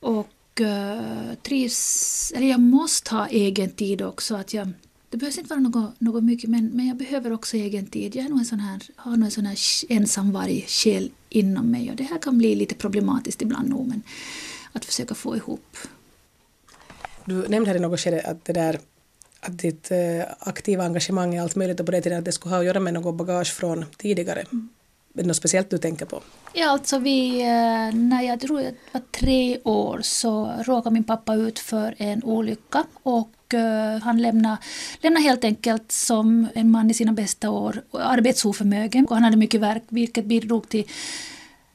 Och 0.00 0.28
uh, 0.60 1.34
trivs, 1.42 2.32
eller 2.36 2.46
jag 2.46 2.60
måste 2.60 3.14
ha 3.14 3.28
egen 3.28 3.70
tid 3.70 4.02
också. 4.02 4.34
Att 4.36 4.54
jag, 4.54 4.68
det 5.08 5.16
behövs 5.16 5.38
inte 5.38 5.50
vara 5.50 5.60
något, 5.60 6.00
något 6.00 6.24
mycket 6.24 6.50
men, 6.50 6.66
men 6.66 6.86
jag 6.86 6.96
behöver 6.96 7.32
också 7.32 7.56
egen 7.56 7.86
tid. 7.86 8.16
Jag 8.16 8.24
är 8.24 8.28
nog 8.28 8.38
en 8.38 8.44
sån 8.44 8.60
här, 8.60 8.82
har 8.96 9.16
nog 9.16 9.24
en 9.24 9.30
sån 9.30 9.46
här 9.46 9.58
ensamvarg 9.88 10.64
själ 10.68 11.10
inom 11.28 11.70
mig 11.70 11.90
och 11.90 11.96
det 11.96 12.04
här 12.04 12.18
kan 12.18 12.38
bli 12.38 12.54
lite 12.54 12.74
problematiskt 12.74 13.42
ibland 13.42 13.68
nog 13.68 13.88
men 13.88 14.02
att 14.72 14.84
försöka 14.84 15.14
få 15.14 15.36
ihop. 15.36 15.76
Du 17.24 17.48
nämnde 17.48 17.70
här 17.70 17.76
i 17.76 17.80
något 17.80 18.00
skede 18.00 18.22
att 18.22 18.44
det 18.44 18.52
där 18.52 18.80
att 19.40 19.58
ditt 19.58 19.90
eh, 19.90 20.22
aktiva 20.38 20.84
engagemang 20.84 21.34
i 21.34 21.38
allt 21.38 21.56
möjligt 21.56 21.80
och 21.80 21.86
på 21.86 21.92
det 21.92 22.00
tiden 22.00 22.18
att 22.18 22.24
det 22.24 22.32
skulle 22.32 22.54
ha 22.54 22.60
att 22.60 22.66
göra 22.66 22.80
med 22.80 22.94
något 22.94 23.14
bagage 23.14 23.52
från 23.52 23.84
tidigare. 23.96 24.40
Mm. 24.40 24.68
Är 25.20 25.22
det 25.22 25.28
något 25.28 25.36
speciellt 25.36 25.70
du 25.70 25.78
tänker 25.78 26.06
på? 26.06 26.22
Ja, 26.52 26.70
alltså 26.70 26.98
vi, 26.98 27.40
eh, 27.40 27.94
när 27.94 28.22
jag 28.22 28.40
tror 28.40 28.60
jag 28.60 28.72
var 28.92 29.02
tre 29.10 29.58
år 29.64 30.00
så 30.02 30.52
råkade 30.64 30.94
min 30.94 31.04
pappa 31.04 31.34
ut 31.34 31.58
för 31.58 31.94
en 31.98 32.24
olycka 32.24 32.84
och 33.02 33.54
eh, 33.54 33.98
han 34.02 34.22
lämnade, 34.22 34.56
lämnade 35.00 35.24
helt 35.24 35.44
enkelt 35.44 35.92
som 35.92 36.46
en 36.54 36.70
man 36.70 36.90
i 36.90 36.94
sina 36.94 37.12
bästa 37.12 37.50
år 37.50 37.82
arbetsoförmögen. 37.92 39.06
Och 39.06 39.14
han 39.16 39.24
hade 39.24 39.36
mycket 39.36 39.60
verk 39.60 39.82
vilket 39.88 40.24
bidrog 40.24 40.68
till 40.68 40.84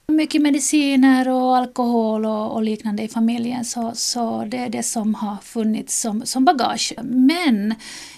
mycket 0.07 0.41
mediciner 0.41 1.29
och 1.29 1.57
alkohol 1.57 2.25
och, 2.25 2.51
och, 2.51 2.63
liknande 2.63 3.03
i 3.03 3.07
familjen 3.07 3.65
så, 3.65 3.91
så 3.95 4.45
det 4.45 4.57
är 4.57 4.69
det 4.69 4.83
som 4.83 5.15
har 5.15 5.37
funnits 5.37 6.01
som, 6.01 6.25
som 6.25 6.45
bagage. 6.45 6.93
Men 7.03 7.75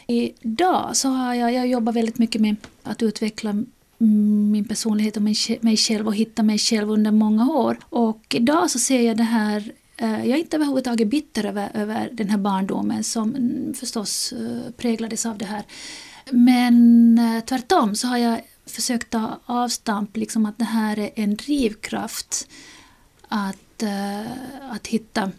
idag 0.08 0.90
så 0.94 1.10
har 1.10 1.34
jag, 1.34 1.54
jag 1.54 1.68
jobbat 1.68 1.96
väldigt 1.96 2.18
mycket 2.18 2.42
med 2.42 2.56
att 2.84 3.02
utveckla 3.04 3.64
min 3.98 4.66
personlighet 4.66 5.18
och 5.18 5.24
mig 5.62 5.78
själv 5.78 6.08
och 6.08 6.16
hitta 6.16 6.44
mig 6.44 6.58
själv 6.58 6.92
under 6.92 7.12
många 7.12 7.52
år. 7.52 7.78
Och 7.90 8.36
idag 8.36 8.72
så 8.72 8.80
ser 8.80 9.02
jag 9.02 9.18
det 9.18 9.24
här 9.24 9.72
eh, 9.98 10.12
jag 10.12 10.30
är 10.30 10.38
inte 10.38 10.58
överhuvudtaget 10.58 11.08
bitter 11.08 11.46
över, 11.46 11.72
över 11.74 12.10
den 12.14 12.30
här 12.30 12.38
barndomen 12.38 13.04
som 13.04 13.36
förstås 13.80 14.34
eh, 14.34 14.72
präglades 14.72 15.26
av 15.26 15.38
det 15.38 15.46
här. 15.46 15.64
Men 16.32 17.18
eh, 17.20 17.44
tvärtom 17.44 17.96
så 17.96 18.08
har 18.08 18.18
jag 18.18 18.42
försökt 18.66 19.10
ta 19.10 19.40
avstamp, 19.46 20.18
liksom 20.18 20.46
att 20.46 20.58
det 20.58 20.66
här 20.66 21.00
är 21.00 21.10
en 21.16 21.36
drivkraft 21.36 22.48
att, 23.28 23.84
att 24.70 24.88
hitta 24.88 25.32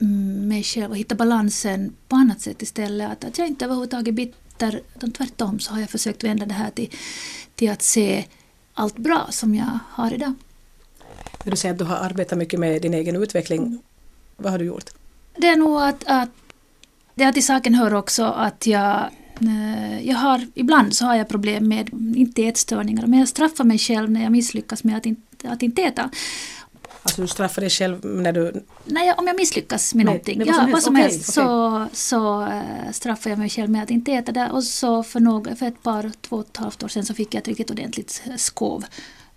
mm, 0.00 0.48
mig 0.48 0.62
själv 0.62 0.90
och 0.90 0.96
hitta 0.96 1.14
balansen 1.14 1.92
på 2.08 2.16
annat 2.16 2.40
sätt 2.40 2.62
istället. 2.62 3.12
Att, 3.12 3.24
att 3.24 3.38
jag 3.38 3.48
inte 3.48 3.64
överhuvudtaget 3.64 4.08
är 4.08 4.12
bitter, 4.58 4.80
utan 4.96 5.10
tvärtom 5.10 5.58
så 5.58 5.72
har 5.72 5.80
jag 5.80 5.90
försökt 5.90 6.24
vända 6.24 6.46
det 6.46 6.54
här 6.54 6.70
till, 6.70 6.90
till 7.54 7.70
att 7.70 7.82
se 7.82 8.24
allt 8.74 8.96
bra 8.96 9.26
som 9.30 9.54
jag 9.54 9.78
har 9.90 10.14
idag. 10.14 10.32
När 11.44 11.50
du 11.50 11.56
säger 11.56 11.72
att 11.72 11.78
du 11.78 11.84
har 11.84 11.96
arbetat 11.96 12.38
mycket 12.38 12.60
med 12.60 12.82
din 12.82 12.94
egen 12.94 13.16
utveckling, 13.16 13.78
vad 14.36 14.52
har 14.52 14.58
du 14.58 14.64
gjort? 14.64 14.90
Det 15.36 15.48
är 15.48 15.56
nog 15.56 15.82
att, 15.82 16.04
att 16.06 16.28
det 17.14 17.32
till 17.32 17.46
saken 17.46 17.74
hör 17.74 17.94
också 17.94 18.24
att 18.24 18.66
jag 18.66 19.10
Eh, 19.40 20.08
jag 20.08 20.16
har, 20.16 20.46
ibland 20.54 20.94
så 20.94 21.04
har 21.04 21.14
jag 21.14 21.28
problem 21.28 21.68
med, 21.68 21.90
inte 22.16 22.42
ätstörningar, 22.42 23.06
men 23.06 23.18
jag 23.18 23.28
straffar 23.28 23.64
mig 23.64 23.78
själv 23.78 24.10
när 24.10 24.22
jag 24.22 24.32
misslyckas 24.32 24.84
med 24.84 24.96
att 24.96 25.06
inte, 25.06 25.48
att 25.48 25.62
inte 25.62 25.82
äta. 25.82 26.10
Alltså 27.04 27.22
du 27.22 27.28
straffar 27.28 27.60
dig 27.60 27.70
själv 27.70 28.04
när 28.04 28.32
du... 28.32 28.64
Nej, 28.84 29.14
om 29.16 29.26
jag 29.26 29.36
misslyckas 29.36 29.94
med 29.94 30.06
Nej, 30.06 30.14
någonting, 30.14 30.42
ja, 30.46 30.54
som 30.54 30.72
vad 30.72 30.82
som 30.82 30.94
helst, 30.94 31.38
okay, 31.38 31.44
så, 31.44 31.86
så 31.92 32.42
uh, 32.42 32.92
straffar 32.92 33.30
jag 33.30 33.38
mig 33.38 33.48
själv 33.48 33.70
med 33.70 33.82
att 33.82 33.90
inte 33.90 34.12
äta 34.12 34.32
det. 34.32 34.50
Och 34.50 34.64
så 34.64 35.02
för, 35.02 35.20
några, 35.20 35.56
för 35.56 35.66
ett 35.66 35.82
par, 35.82 36.12
två 36.20 36.36
och 36.36 36.46
ett 36.46 36.56
halvt 36.56 36.82
år 36.82 36.88
sedan 36.88 37.04
så 37.04 37.14
fick 37.14 37.34
jag 37.34 37.40
ett 37.40 37.48
riktigt 37.48 37.70
ordentligt 37.70 38.22
skov. 38.36 38.84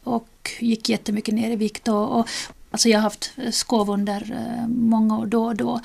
Och 0.03 0.51
gick 0.59 0.89
jättemycket 0.89 1.33
ner 1.33 1.51
i 1.51 1.55
vikt. 1.55 1.87
Och, 1.87 2.19
och, 2.19 2.27
alltså 2.71 2.89
jag 2.89 2.97
har 2.97 3.03
haft 3.03 3.31
skov 3.51 3.89
under 3.89 4.31
uh, 4.31 4.67
många 4.67 5.17
år 5.17 5.25
då 5.25 5.45
och 5.45 5.55
då. 5.55 5.81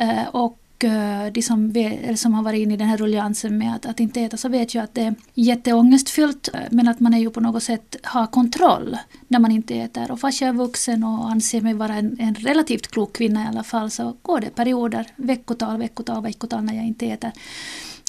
Uh, 0.00 0.28
och 0.28 0.58
Eh, 0.61 0.61
Eh, 0.84 1.32
de 1.32 1.42
som, 1.42 1.70
vet, 1.70 2.20
som 2.20 2.34
har 2.34 2.42
varit 2.42 2.60
inne 2.60 2.74
i 2.74 2.76
den 2.76 2.88
här 2.88 2.96
ruljansen 2.96 3.58
med 3.58 3.74
att, 3.74 3.86
att 3.86 4.00
inte 4.00 4.20
äta 4.20 4.36
så 4.36 4.48
vet 4.48 4.74
ju 4.74 4.82
att 4.82 4.94
det 4.94 5.02
är 5.02 5.14
jätteångestfyllt 5.34 6.48
eh, 6.54 6.60
men 6.70 6.88
att 6.88 7.00
man 7.00 7.14
är 7.14 7.18
ju 7.18 7.30
på 7.30 7.40
något 7.40 7.62
sätt 7.62 7.96
har 8.02 8.26
kontroll 8.26 8.98
när 9.28 9.38
man 9.38 9.52
inte 9.52 9.74
äter. 9.74 10.10
Och 10.10 10.20
fast 10.20 10.40
jag 10.40 10.48
är 10.48 10.52
vuxen 10.52 11.04
och 11.04 11.30
anser 11.30 11.60
mig 11.60 11.74
vara 11.74 11.94
en, 11.94 12.16
en 12.20 12.34
relativt 12.34 12.88
klok 12.88 13.12
kvinna 13.12 13.44
i 13.44 13.46
alla 13.48 13.62
fall 13.62 13.90
så 13.90 14.16
går 14.22 14.40
det 14.40 14.50
perioder, 14.50 15.06
veckotal, 15.16 15.78
veckotal, 15.78 16.22
veckotal 16.22 16.64
när 16.64 16.74
jag 16.74 16.84
inte 16.84 17.06
äter. 17.06 17.32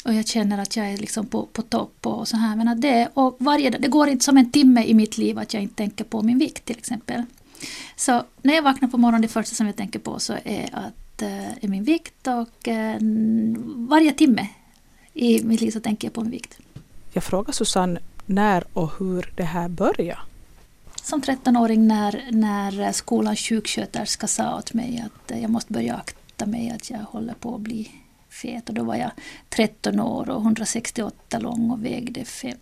Och 0.06 0.14
jag 0.14 0.28
känner 0.28 0.58
att 0.58 0.76
jag 0.76 0.90
är 0.90 0.98
liksom 0.98 1.26
på, 1.26 1.46
på 1.46 1.62
topp 1.62 2.08
och 2.08 2.28
så 2.28 2.38
här. 2.38 2.56
Men 2.56 2.68
att 2.68 2.82
det, 2.82 3.10
och 3.14 3.38
varje, 3.40 3.70
det 3.70 3.88
går 3.88 4.10
inte 4.10 4.26
som 4.26 4.38
en 4.38 4.52
timme 4.52 4.84
i 4.84 4.94
mitt 4.94 5.18
liv 5.18 5.40
att 5.40 5.54
jag 5.54 5.64
inte 5.64 5.76
tänker 5.76 6.04
på 6.04 6.22
min 6.22 6.40
vikt 6.40 6.66
till 6.66 6.78
exempel. 6.78 7.24
Så 7.96 8.24
när 8.42 8.54
jag 8.54 8.62
vaknar 8.62 8.90
på 8.90 8.98
morgonen, 8.98 9.22
det 9.22 9.28
första 9.28 9.56
som 9.56 9.68
jag 9.68 9.76
tänker 9.76 10.00
på 10.00 10.20
så 10.20 10.34
är 10.44 10.70
att 10.72 11.03
är 11.22 11.68
min 11.68 11.84
vikt 11.84 12.28
och 12.28 12.68
eh, 12.68 12.98
varje 13.90 14.14
timme 14.14 14.48
i 15.14 15.44
mitt 15.44 15.62
liv 15.62 15.72
så 15.72 15.80
tänker 15.80 16.08
jag 16.08 16.14
på 16.14 16.22
min 16.22 16.32
vikt. 16.32 16.58
Jag 17.14 17.24
frågar 17.24 17.54
Susanne 17.54 18.00
när 18.26 18.64
och 18.74 18.92
hur 19.00 19.34
det 19.36 19.44
här 19.44 19.70
började. 19.70 20.20
Som 21.04 21.22
13-åring 21.22 21.88
när, 21.88 22.28
när 22.32 22.92
skolans 22.92 23.40
sjuksköterska 23.40 24.28
sa 24.28 24.58
åt 24.58 24.74
mig 24.74 25.06
att 25.06 25.42
jag 25.42 25.50
måste 25.50 25.74
börja 25.74 25.96
akta 25.96 26.46
mig 26.46 26.70
att 26.70 26.90
jag 26.90 27.00
håller 27.00 27.34
på 27.34 27.56
att 27.56 27.62
bli 27.62 27.92
fet. 28.30 28.70
Och 28.70 28.76
då 28.76 28.84
var 28.84 28.96
jag 28.96 29.12
13 29.50 30.00
år 30.00 30.30
och 30.30 30.42
168 30.42 31.40
lång 31.40 31.72
och 31.72 31.86
vägde 31.86 32.26
58 32.26 32.60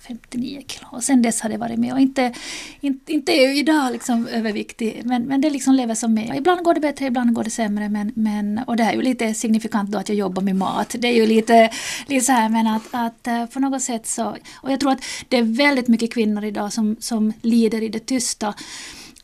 59 0.00 0.62
kilo. 0.66 0.86
Och 0.90 1.04
sen 1.04 1.22
dess 1.22 1.40
har 1.40 1.50
det 1.50 1.56
varit 1.56 1.78
med. 1.78 1.92
Och 1.92 2.00
inte, 2.00 2.34
inte, 2.80 3.12
inte 3.12 3.32
idag 3.32 3.92
liksom 3.92 4.26
överviktig, 4.26 5.02
men, 5.04 5.22
men 5.22 5.40
det 5.40 5.50
liksom 5.50 5.74
lever 5.74 5.94
som 5.94 6.14
med. 6.14 6.36
Ibland 6.36 6.64
går 6.64 6.74
det 6.74 6.80
bättre, 6.80 7.06
ibland 7.06 7.32
går 7.32 7.44
det 7.44 7.50
sämre. 7.50 7.88
Men, 7.88 8.12
men, 8.14 8.60
och 8.66 8.76
det 8.76 8.84
här 8.84 8.92
är 8.92 8.96
ju 8.96 9.02
lite 9.02 9.34
signifikant 9.34 9.90
då 9.90 9.98
att 9.98 10.08
jag 10.08 10.18
jobbar 10.18 10.42
med 10.42 10.56
mat. 10.56 10.96
Det 10.98 11.08
är 11.08 11.14
ju 11.14 11.26
lite, 11.26 11.70
lite 12.06 12.24
så 12.24 12.32
här, 12.32 12.48
men 12.48 12.66
att, 12.66 12.88
att 12.90 13.26
eh, 13.26 13.46
på 13.46 13.60
något 13.60 13.82
sätt 13.82 14.06
så... 14.06 14.36
Och 14.54 14.72
jag 14.72 14.80
tror 14.80 14.92
att 14.92 15.04
det 15.28 15.36
är 15.36 15.42
väldigt 15.42 15.88
mycket 15.88 16.12
kvinnor 16.14 16.44
idag 16.44 16.72
som, 16.72 16.96
som 17.00 17.32
lider 17.42 17.82
i 17.82 17.88
det 17.88 18.06
tysta 18.06 18.54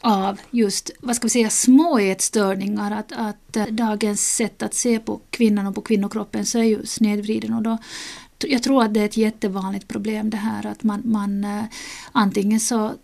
av 0.00 0.40
just, 0.50 0.90
vad 1.00 1.16
ska 1.16 1.25
vi 1.25 1.30
säga, 1.30 1.50
små 1.50 1.99
ätstörningar. 1.99 2.90
Att, 2.90 3.12
att 3.12 3.56
eh, 3.56 3.66
dagens 3.66 4.37
sätt 4.37 4.62
att 4.62 4.75
se 4.75 4.99
på 4.99 5.21
kvinnan 5.30 5.66
och 5.66 5.75
på 5.75 5.80
kvinnokroppen 5.80 6.47
så 6.47 6.59
är 6.59 6.62
ju 6.62 6.87
snedvriden. 6.87 7.54
Och 7.54 7.62
då, 7.62 7.78
jag 8.38 8.62
tror 8.62 8.82
att 8.82 8.94
det 8.94 9.00
är 9.00 9.04
ett 9.04 9.16
jättevanligt 9.16 9.88
problem 9.88 10.30
det 10.30 10.36
här 10.36 10.66
att 10.66 10.82
man, 10.82 11.02
man 11.04 11.44
eh, 11.44 11.64
antingen 12.12 12.60
så 12.60 12.94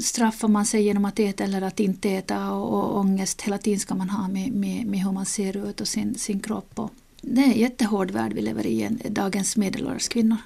straffar 0.00 0.48
man 0.48 0.66
sig 0.66 0.82
genom 0.82 1.04
att 1.04 1.18
äta 1.18 1.44
eller 1.44 1.62
att 1.62 1.80
inte 1.80 2.10
äta 2.10 2.52
och, 2.52 2.72
och 2.72 2.98
ångest 2.98 3.42
hela 3.42 3.58
tiden 3.58 3.80
ska 3.80 3.94
man 3.94 4.10
ha 4.10 4.28
med, 4.28 4.52
med, 4.52 4.86
med 4.86 5.00
hur 5.00 5.12
man 5.12 5.26
ser 5.26 5.68
ut 5.68 5.80
och 5.80 5.88
sin, 5.88 6.14
sin 6.14 6.40
kropp. 6.40 6.78
Och 6.78 6.90
det 7.20 7.40
är 7.40 7.44
en 7.44 7.58
jättehård 7.58 8.10
värld 8.10 8.32
vi 8.32 8.42
lever 8.42 8.66
i, 8.66 8.88
dagens 9.08 9.56
medelålders 9.56 10.08
kvinnor. 10.08 10.36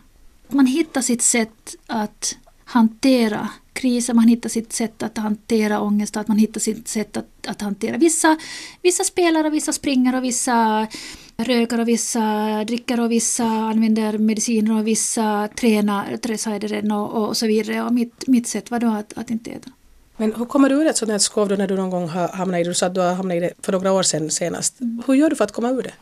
Man 0.49 0.66
hittar 0.66 1.00
sitt 1.00 1.23
sätt 1.23 1.76
att 1.87 2.37
hantera 2.64 3.49
kriser, 3.73 4.14
man 4.14 4.28
hittar 4.28 4.49
sitt 4.49 4.73
sätt 4.73 5.02
att 5.02 5.18
hantera 5.18 5.80
ångest, 5.80 6.16
att 6.16 6.28
man 6.28 6.38
hittar 6.38 6.61
sitt 6.61 6.88
sätt 6.88 7.16
att, 7.16 7.47
att 7.47 7.61
hantera 7.61 7.97
vissa, 7.97 8.38
vissa 8.82 9.04
spelare, 9.04 9.50
vissa 9.50 9.73
springer 9.73 10.16
och 10.16 10.25
vissa 10.25 10.87
röker 11.45 11.80
och 11.80 11.88
vissa 11.88 12.64
dricker 12.64 13.00
och 13.00 13.11
vissa 13.11 13.45
använder 13.45 14.18
mediciner 14.18 14.78
och 14.78 14.87
vissa 14.87 15.49
tränar, 15.61 16.68
redan 16.68 16.92
och, 16.92 17.28
och 17.28 17.37
så 17.37 17.47
vidare. 17.47 17.83
Och 17.83 17.92
mitt, 17.92 18.26
mitt 18.26 18.47
sätt 18.47 18.71
var 18.71 18.78
då 18.78 18.87
att, 18.87 19.18
att 19.18 19.30
inte 19.30 19.50
äta. 19.50 19.71
Men 20.16 20.35
hur 20.35 20.45
kommer 20.45 20.68
du 20.68 20.75
ur 20.75 20.87
ett 20.87 20.97
sådant 20.97 21.12
här 21.12 21.18
skov 21.18 21.49
då 21.49 21.54
när 21.54 21.68
du 21.68 21.76
någon 21.76 21.90
gång 21.90 22.09
har 22.09 22.28
hamnat 22.28 22.61
i 22.61 22.62
det? 22.62 22.71
Du 22.71 22.75
sa 22.75 22.87
att 22.87 22.95
du 22.95 23.00
har 23.00 23.14
hamnat 23.14 23.37
i 23.37 23.40
det 23.40 23.52
för 23.62 23.73
några 23.73 23.92
år 23.92 24.02
sedan 24.02 24.30
senast. 24.30 24.76
Hur 25.07 25.14
gör 25.14 25.30
du 25.30 25.37
för 25.37 25.45
att 25.45 25.52
komma 25.52 25.71
ur 25.71 25.83
det? 25.83 25.92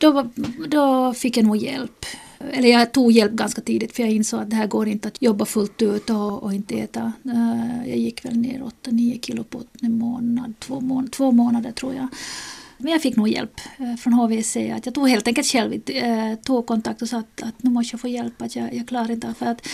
Då, 0.00 0.30
då 0.68 1.14
fick 1.14 1.36
jag 1.36 1.44
nog 1.44 1.56
hjälp. 1.56 2.06
Eller 2.52 2.68
jag 2.68 2.92
tog 2.92 3.12
hjälp 3.12 3.32
ganska 3.32 3.60
tidigt 3.60 3.96
för 3.96 4.02
jag 4.02 4.12
insåg 4.12 4.40
att 4.40 4.50
det 4.50 4.56
här 4.56 4.66
går 4.66 4.88
inte 4.88 5.08
att 5.08 5.22
jobba 5.22 5.44
fullt 5.44 5.82
ut 5.82 6.10
och, 6.10 6.42
och 6.42 6.54
inte 6.54 6.74
äta. 6.74 7.12
Eh, 7.24 7.88
jag 7.88 7.98
gick 7.98 8.24
väl 8.24 8.36
ner 8.36 8.70
8-9 8.84 9.20
kilo 9.20 9.44
på 9.44 9.62
en 9.82 9.98
månad, 9.98 10.54
två, 10.58 10.80
mån 10.80 11.08
två 11.08 11.30
månader 11.30 11.72
tror 11.72 11.94
jag. 11.94 12.08
Men 12.78 12.92
jag 12.92 13.02
fick 13.02 13.16
nog 13.16 13.28
hjälp 13.28 13.60
eh, 13.78 13.96
från 13.96 14.12
HVC. 14.12 14.56
Att 14.56 14.86
jag 14.86 14.94
tog 14.94 15.08
helt 15.08 15.28
enkelt 15.28 15.46
själv 15.46 15.90
eh, 15.90 16.34
tog 16.34 16.66
kontakt 16.66 17.02
och 17.02 17.08
sa 17.08 17.18
att, 17.18 17.42
att 17.42 17.62
nu 17.62 17.70
måste 17.70 17.94
jag 17.94 18.00
få 18.00 18.08
hjälp, 18.08 18.42
att 18.42 18.56
jag, 18.56 18.74
jag 18.74 18.88
klarar 18.88 19.10
inte. 19.10 19.34
För 19.38 19.46
att 19.46 19.68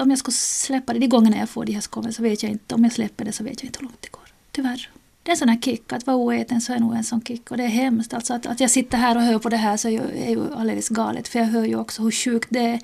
om 0.00 0.10
jag 0.10 0.18
skulle 0.18 0.34
släppa 0.34 0.92
det, 0.92 0.98
de 0.98 1.08
gångerna 1.08 1.36
jag 1.36 1.48
får 1.48 1.64
de 1.64 1.72
här 1.72 1.80
skoven 1.80 2.12
så 2.12 2.22
vet 2.22 2.42
jag 2.42 2.52
inte, 2.52 2.74
om 2.74 2.84
jag 2.84 2.92
släpper 2.92 3.24
det 3.24 3.32
så 3.32 3.44
vet 3.44 3.62
jag 3.62 3.68
inte 3.68 3.78
hur 3.78 3.84
långt 3.84 4.02
det 4.02 4.10
går. 4.10 4.28
Tyvärr. 4.52 4.90
Det 5.22 5.30
är 5.30 5.32
en 5.32 5.38
sån 5.38 5.48
här 5.48 5.60
kick, 5.60 5.92
att 5.92 6.06
vara 6.06 6.16
oäten 6.16 6.60
så 6.60 6.72
är 6.72 6.78
nog 6.78 6.94
en 6.94 7.04
sån 7.04 7.22
kick 7.22 7.50
och 7.50 7.56
det 7.56 7.62
är 7.62 7.68
hemskt. 7.68 8.14
Alltså 8.14 8.34
att, 8.34 8.46
att 8.46 8.60
jag 8.60 8.70
sitter 8.70 8.98
här 8.98 9.16
och 9.16 9.22
hör 9.22 9.38
på 9.38 9.48
det 9.48 9.56
här 9.56 9.76
så 9.76 9.88
är 9.88 9.92
ju, 9.92 10.00
är 10.00 10.30
ju 10.30 10.54
alldeles 10.54 10.88
galet 10.88 11.28
för 11.28 11.38
jag 11.38 11.46
hör 11.46 11.64
ju 11.64 11.76
också 11.76 12.02
hur 12.02 12.10
sjukt 12.10 12.48
det 12.50 12.60
är. 12.60 12.80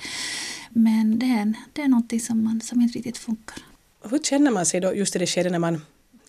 Men 0.70 1.18
det 1.18 1.26
är, 1.26 1.54
det 1.72 1.82
är 1.82 1.88
någonting 1.88 2.20
som, 2.20 2.44
man, 2.44 2.60
som 2.60 2.80
inte 2.80 2.98
riktigt 2.98 3.18
funkar. 3.18 3.58
Hur 4.10 4.18
känner 4.18 4.50
man 4.50 4.66
sig 4.66 4.80
då 4.80 4.94
just 4.94 5.16
i 5.16 5.18
det 5.18 5.26
skedet 5.26 5.52
när 5.52 5.58
man 5.58 5.80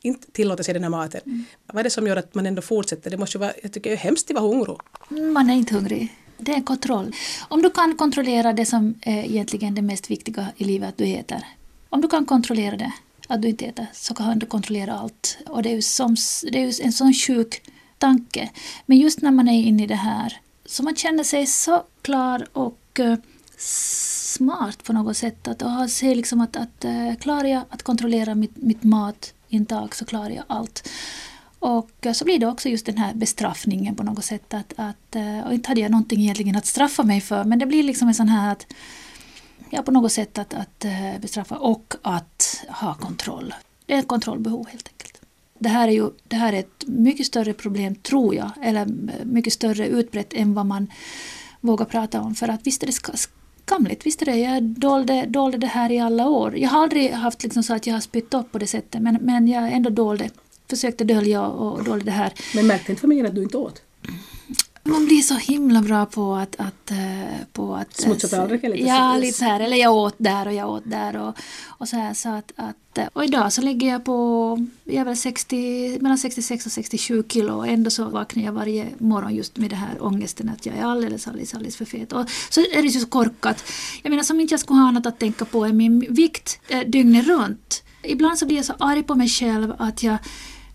inte 0.02 0.32
tillåter 0.32 0.64
sig 0.64 0.74
den 0.74 0.84
här 0.84 0.90
maten? 0.90 1.22
Mm. 1.26 1.46
Vad 1.66 1.80
är 1.80 1.84
det 1.84 1.90
som 1.90 2.08
gör 2.08 2.16
att 2.18 2.36
man 2.36 2.46
ändå 2.46 2.62
fortsätter? 2.62 3.12
Det 3.12 3.18
måste 3.18 3.38
ju 3.38 3.40
vara, 3.40 3.54
jag 3.64 3.74
tycker 3.74 3.90
det 3.90 3.96
är 3.96 3.98
hemskt 3.98 4.32
att 4.32 4.36
vara 4.36 4.48
hungrig. 4.48 4.78
Man 5.34 5.50
är 5.50 5.54
inte 5.54 5.74
hungrig. 5.74 6.16
Det 6.38 6.52
är 6.52 6.62
kontroll. 6.62 7.16
Om 7.48 7.62
du 7.62 7.70
kan 7.70 7.96
kontrollera 7.96 8.54
det 8.54 8.66
som 8.66 8.94
är 9.02 9.24
egentligen 9.24 9.76
det 9.76 9.82
mest 9.82 10.12
viktiga 10.12 10.48
i 10.58 10.64
livet, 10.64 10.90
att 10.90 10.98
du 10.98 11.06
äter. 11.06 11.44
Om 11.90 12.02
du 12.02 12.08
kan 12.08 12.26
kontrollera 12.26 12.78
det, 12.78 12.92
att 13.28 13.42
du 13.42 13.48
inte 13.48 13.66
äter, 13.66 13.86
så 13.94 14.14
kan 14.14 14.40
du 14.40 14.46
kontrollera 14.46 14.94
allt. 14.94 15.38
Och 15.48 15.64
det 15.64 15.70
är 15.70 15.76
ju, 15.76 15.82
som, 15.82 16.16
det 16.52 16.64
är 16.64 16.86
en 16.86 16.94
sån 16.94 17.14
sjuk 17.14 17.62
tanke. 17.98 18.50
Men 18.86 18.98
just 18.98 19.22
när 19.22 19.32
man 19.32 19.48
är 19.48 19.64
inne 19.64 19.84
i 19.84 19.88
det 19.88 19.96
här, 19.96 20.40
så 20.66 20.84
man 20.84 20.96
känner 20.96 21.24
sig 21.24 21.46
så 21.46 21.84
klar 22.02 22.48
och 22.54 23.00
uh, 23.00 23.16
smart 23.58 24.84
på 24.84 24.94
något 24.94 25.18
sätt. 25.18 25.48
Att 25.48 25.62
ha 25.62 25.88
sig 25.88 26.16
liksom 26.16 26.42
att, 26.42 26.56
att 26.56 26.86
uh, 26.86 27.16
klarar 27.16 27.48
jag 27.48 27.64
att 27.70 27.84
kontrollera 27.84 28.36
mitt, 28.36 28.58
mitt 28.58 28.84
matintag 29.48 29.96
så 29.96 30.06
klarar 30.06 30.30
jag 30.30 30.44
allt. 30.48 30.90
Och 31.60 32.06
eh, 32.06 32.14
så 32.14 32.26
blir 32.26 32.40
det 32.40 32.48
också 32.48 32.70
just 32.70 32.86
den 32.86 32.98
här 32.98 33.14
bestraffningen 33.14 33.96
på 33.96 34.04
något 34.04 34.26
sätt. 34.26 34.54
Att, 34.54 34.74
att, 34.78 35.16
eh, 35.16 35.40
och 35.48 35.54
inte 35.54 35.70
hade 35.70 35.82
jag 35.82 35.92
någonting 35.92 36.22
egentligen 36.22 36.56
att 36.56 36.66
straffa 36.66 37.04
mig 37.04 37.22
för 37.22 37.44
men 37.44 37.60
det 37.60 37.66
blir 37.66 37.84
liksom 37.84 38.08
en 38.08 38.14
sån 38.14 38.30
här 38.30 38.52
att 38.52 38.66
ja, 39.70 39.82
på 39.82 39.92
något 39.92 40.12
sätt 40.12 40.38
att, 40.38 40.54
att 40.54 40.86
eh, 40.86 41.20
bestraffa 41.22 41.58
och 41.58 41.94
att 42.02 42.66
ha 42.70 42.94
kontroll. 42.94 43.54
Det 43.86 43.94
är 43.94 44.00
ett 44.00 44.08
kontrollbehov 44.08 44.68
helt 44.68 44.88
enkelt. 44.88 45.22
Det 45.60 45.70
här 45.70 45.88
är 45.88 45.92
ju 45.92 46.10
det 46.24 46.36
här 46.36 46.54
är 46.54 46.60
ett 46.60 46.84
mycket 46.88 47.26
större 47.26 47.54
problem, 47.54 47.96
tror 47.96 48.36
jag, 48.36 48.52
eller 48.62 48.86
mycket 49.26 49.54
större 49.54 49.88
utbrett 49.88 50.34
än 50.34 50.54
vad 50.54 50.66
man 50.66 50.92
vågar 51.62 51.86
prata 51.86 52.22
om. 52.22 52.36
För 52.36 52.48
att 52.48 52.68
visst 52.68 52.84
är 52.84 52.88
det 52.88 52.94
skamligt, 53.68 54.06
visst 54.06 54.22
är 54.22 54.26
det. 54.26 54.38
Jag 54.38 54.64
dolde, 54.64 55.26
dolde 55.26 55.58
det 55.58 55.68
här 55.68 55.92
i 55.92 56.00
alla 56.00 56.30
år. 56.30 56.58
Jag 56.58 56.70
har 56.70 56.84
aldrig 56.84 57.12
haft 57.12 57.44
liksom 57.44 57.64
så 57.64 57.74
att 57.74 57.88
jag 57.88 57.94
har 57.94 58.02
spytt 58.02 58.34
upp 58.34 58.52
på 58.52 58.58
det 58.58 58.68
sättet 58.68 59.02
men, 59.02 59.18
men 59.22 59.48
jag 59.48 59.72
ändå 59.72 59.90
dolde 59.90 60.30
försökte 60.70 61.04
dölja 61.04 61.48
och 61.48 61.78
och 61.78 61.84
dolde 61.84 62.06
det 62.06 62.12
här. 62.12 62.34
Men 62.56 62.68
märkte 62.68 62.92
inte 62.92 63.02
familjen 63.02 63.26
att 63.26 63.36
du 63.36 63.44
inte 63.44 63.58
åt? 63.58 63.82
Man 64.88 65.06
blir 65.06 65.22
så 65.22 65.36
himla 65.36 65.82
bra 65.82 66.06
på 66.06 66.36
att... 66.36 66.56
att, 66.60 66.92
eh, 66.92 66.98
på 67.54 67.76
att 67.76 68.00
eh, 68.00 68.06
Smutsa 68.06 68.28
tallriken 68.28 68.72
lite? 68.72 68.84
Ja, 68.84 69.12
så. 69.16 69.22
lite 69.22 69.38
så 69.38 69.46
här. 69.46 69.60
Eller 69.60 69.78
jag 69.78 69.96
åt 69.96 70.16
där 70.18 70.48
och 70.48 70.54
jag 70.54 70.70
åt 70.70 70.84
där. 70.86 71.18
Och, 71.18 71.38
och 71.68 71.88
så 71.88 71.96
här, 71.96 72.14
så 72.14 72.30
att, 72.30 72.52
att, 72.56 72.98
eh, 72.98 73.06
och 73.14 73.24
idag 73.24 73.54
så 73.54 73.62
ligger 73.62 73.88
jag 73.92 74.06
på 74.06 74.68
jag 74.84 75.06
väl 75.06 75.18
60, 75.18 76.00
mellan 76.02 76.18
66 76.18 76.66
och 76.66 76.72
67 76.72 77.24
kilo 77.30 77.54
och 77.54 77.68
ändå 77.68 77.90
så 77.90 78.06
vaknar 78.06 78.44
jag 78.44 78.52
varje 78.52 78.88
morgon 78.98 79.36
just 79.36 79.58
med 79.58 79.70
den 79.70 79.80
här 79.80 80.04
ångesten 80.04 80.50
att 80.50 80.66
jag 80.66 80.76
är 80.78 80.84
alldeles, 80.84 81.28
alldeles, 81.28 81.54
alldeles 81.54 81.78
för 81.78 81.86
fet. 81.86 82.14
Och 82.14 82.30
så 82.50 82.62
är 82.62 82.82
det 82.82 82.88
ju 82.88 83.00
så 83.00 83.08
korkat. 83.08 83.64
Jag 84.04 84.10
menar 84.10 84.24
som 84.24 84.40
inte 84.40 84.54
jag 84.54 84.60
skulle 84.60 84.80
ha 84.80 84.92
något 84.92 85.06
att 85.06 85.20
tänka 85.20 85.46
på 85.46 85.66
är 85.66 85.74
min 85.74 86.00
vikt 86.10 86.60
dygnet 86.88 87.28
runt. 87.28 87.84
Ibland 88.04 88.40
så 88.40 88.46
blir 88.46 88.58
jag 88.58 88.66
så 88.66 88.74
arg 88.80 89.04
på 89.04 89.16
mig 89.16 89.28
själv 89.28 89.74
att 89.78 90.04
jag 90.04 90.18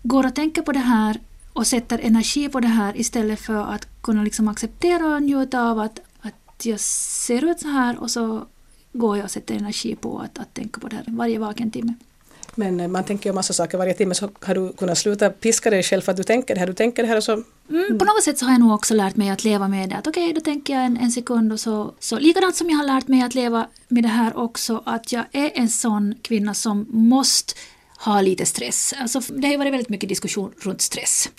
går 0.03 0.25
och 0.25 0.35
tänker 0.35 0.61
på 0.61 0.71
det 0.71 0.79
här 0.79 1.19
och 1.53 1.67
sätter 1.67 1.99
energi 1.99 2.49
på 2.49 2.59
det 2.59 2.67
här 2.67 2.97
istället 2.97 3.39
för 3.39 3.73
att 3.73 3.87
kunna 4.01 4.23
liksom 4.23 4.47
acceptera 4.47 5.15
och 5.15 5.23
njuta 5.23 5.61
av 5.61 5.79
att, 5.79 5.99
att 6.21 6.65
jag 6.65 6.79
ser 6.79 7.51
ut 7.51 7.59
så 7.59 7.67
här 7.67 7.99
och 7.99 8.11
så 8.11 8.45
går 8.93 9.17
jag 9.17 9.23
och 9.23 9.31
sätter 9.31 9.55
energi 9.55 9.95
på 9.95 10.19
att, 10.19 10.39
att 10.39 10.53
tänka 10.53 10.81
på 10.81 10.87
det 10.87 10.95
här 10.95 11.05
varje 11.07 11.39
vaken 11.39 11.71
timme. 11.71 11.93
Men 12.55 12.79
eh, 12.79 12.87
man 12.87 13.03
tänker 13.03 13.29
ju 13.29 13.33
massa 13.33 13.53
saker 13.53 13.77
varje 13.77 13.93
timme 13.93 14.15
så 14.15 14.29
har 14.41 14.55
du 14.55 14.73
kunnat 14.73 14.97
sluta 14.97 15.29
piska 15.29 15.69
dig 15.69 15.83
själv 15.83 16.01
för 16.01 16.11
att 16.11 16.17
du 16.17 16.23
tänker 16.23 16.53
det 16.53 16.59
här, 16.59 16.67
du 16.67 16.73
tänker 16.73 17.03
det 17.03 17.09
här 17.09 17.17
och 17.17 17.23
så... 17.23 17.31
Mm, 17.69 17.97
på 17.99 18.05
något 18.05 18.23
sätt 18.23 18.37
så 18.37 18.45
har 18.45 18.51
jag 18.51 18.59
nog 18.59 18.73
också 18.73 18.93
lärt 18.93 19.15
mig 19.15 19.29
att 19.29 19.43
leva 19.43 19.67
med 19.67 19.89
det. 19.89 19.95
Att 19.95 20.07
okej, 20.07 20.23
okay, 20.23 20.33
då 20.33 20.41
tänker 20.41 20.73
jag 20.73 20.85
en, 20.85 20.97
en 20.97 21.11
sekund 21.11 21.53
och 21.53 21.59
så, 21.59 21.93
så... 21.99 22.19
Likadant 22.19 22.55
som 22.55 22.69
jag 22.69 22.77
har 22.77 22.85
lärt 22.85 23.07
mig 23.07 23.21
att 23.21 23.35
leva 23.35 23.67
med 23.87 24.03
det 24.03 24.09
här 24.09 24.37
också, 24.37 24.83
att 24.85 25.11
jag 25.11 25.23
är 25.31 25.51
en 25.53 25.69
sån 25.69 26.15
kvinna 26.21 26.53
som 26.53 26.85
måste 26.89 27.53
ha 28.05 28.21
lite 28.21 28.45
stress. 28.45 28.93
Alltså, 28.99 29.19
det 29.19 29.47
har 29.47 29.51
ju 29.51 29.57
varit 29.57 29.73
väldigt 29.73 29.89
mycket 29.89 30.09
diskussion 30.09 30.51
runt 30.61 30.81
stress. 30.81 31.29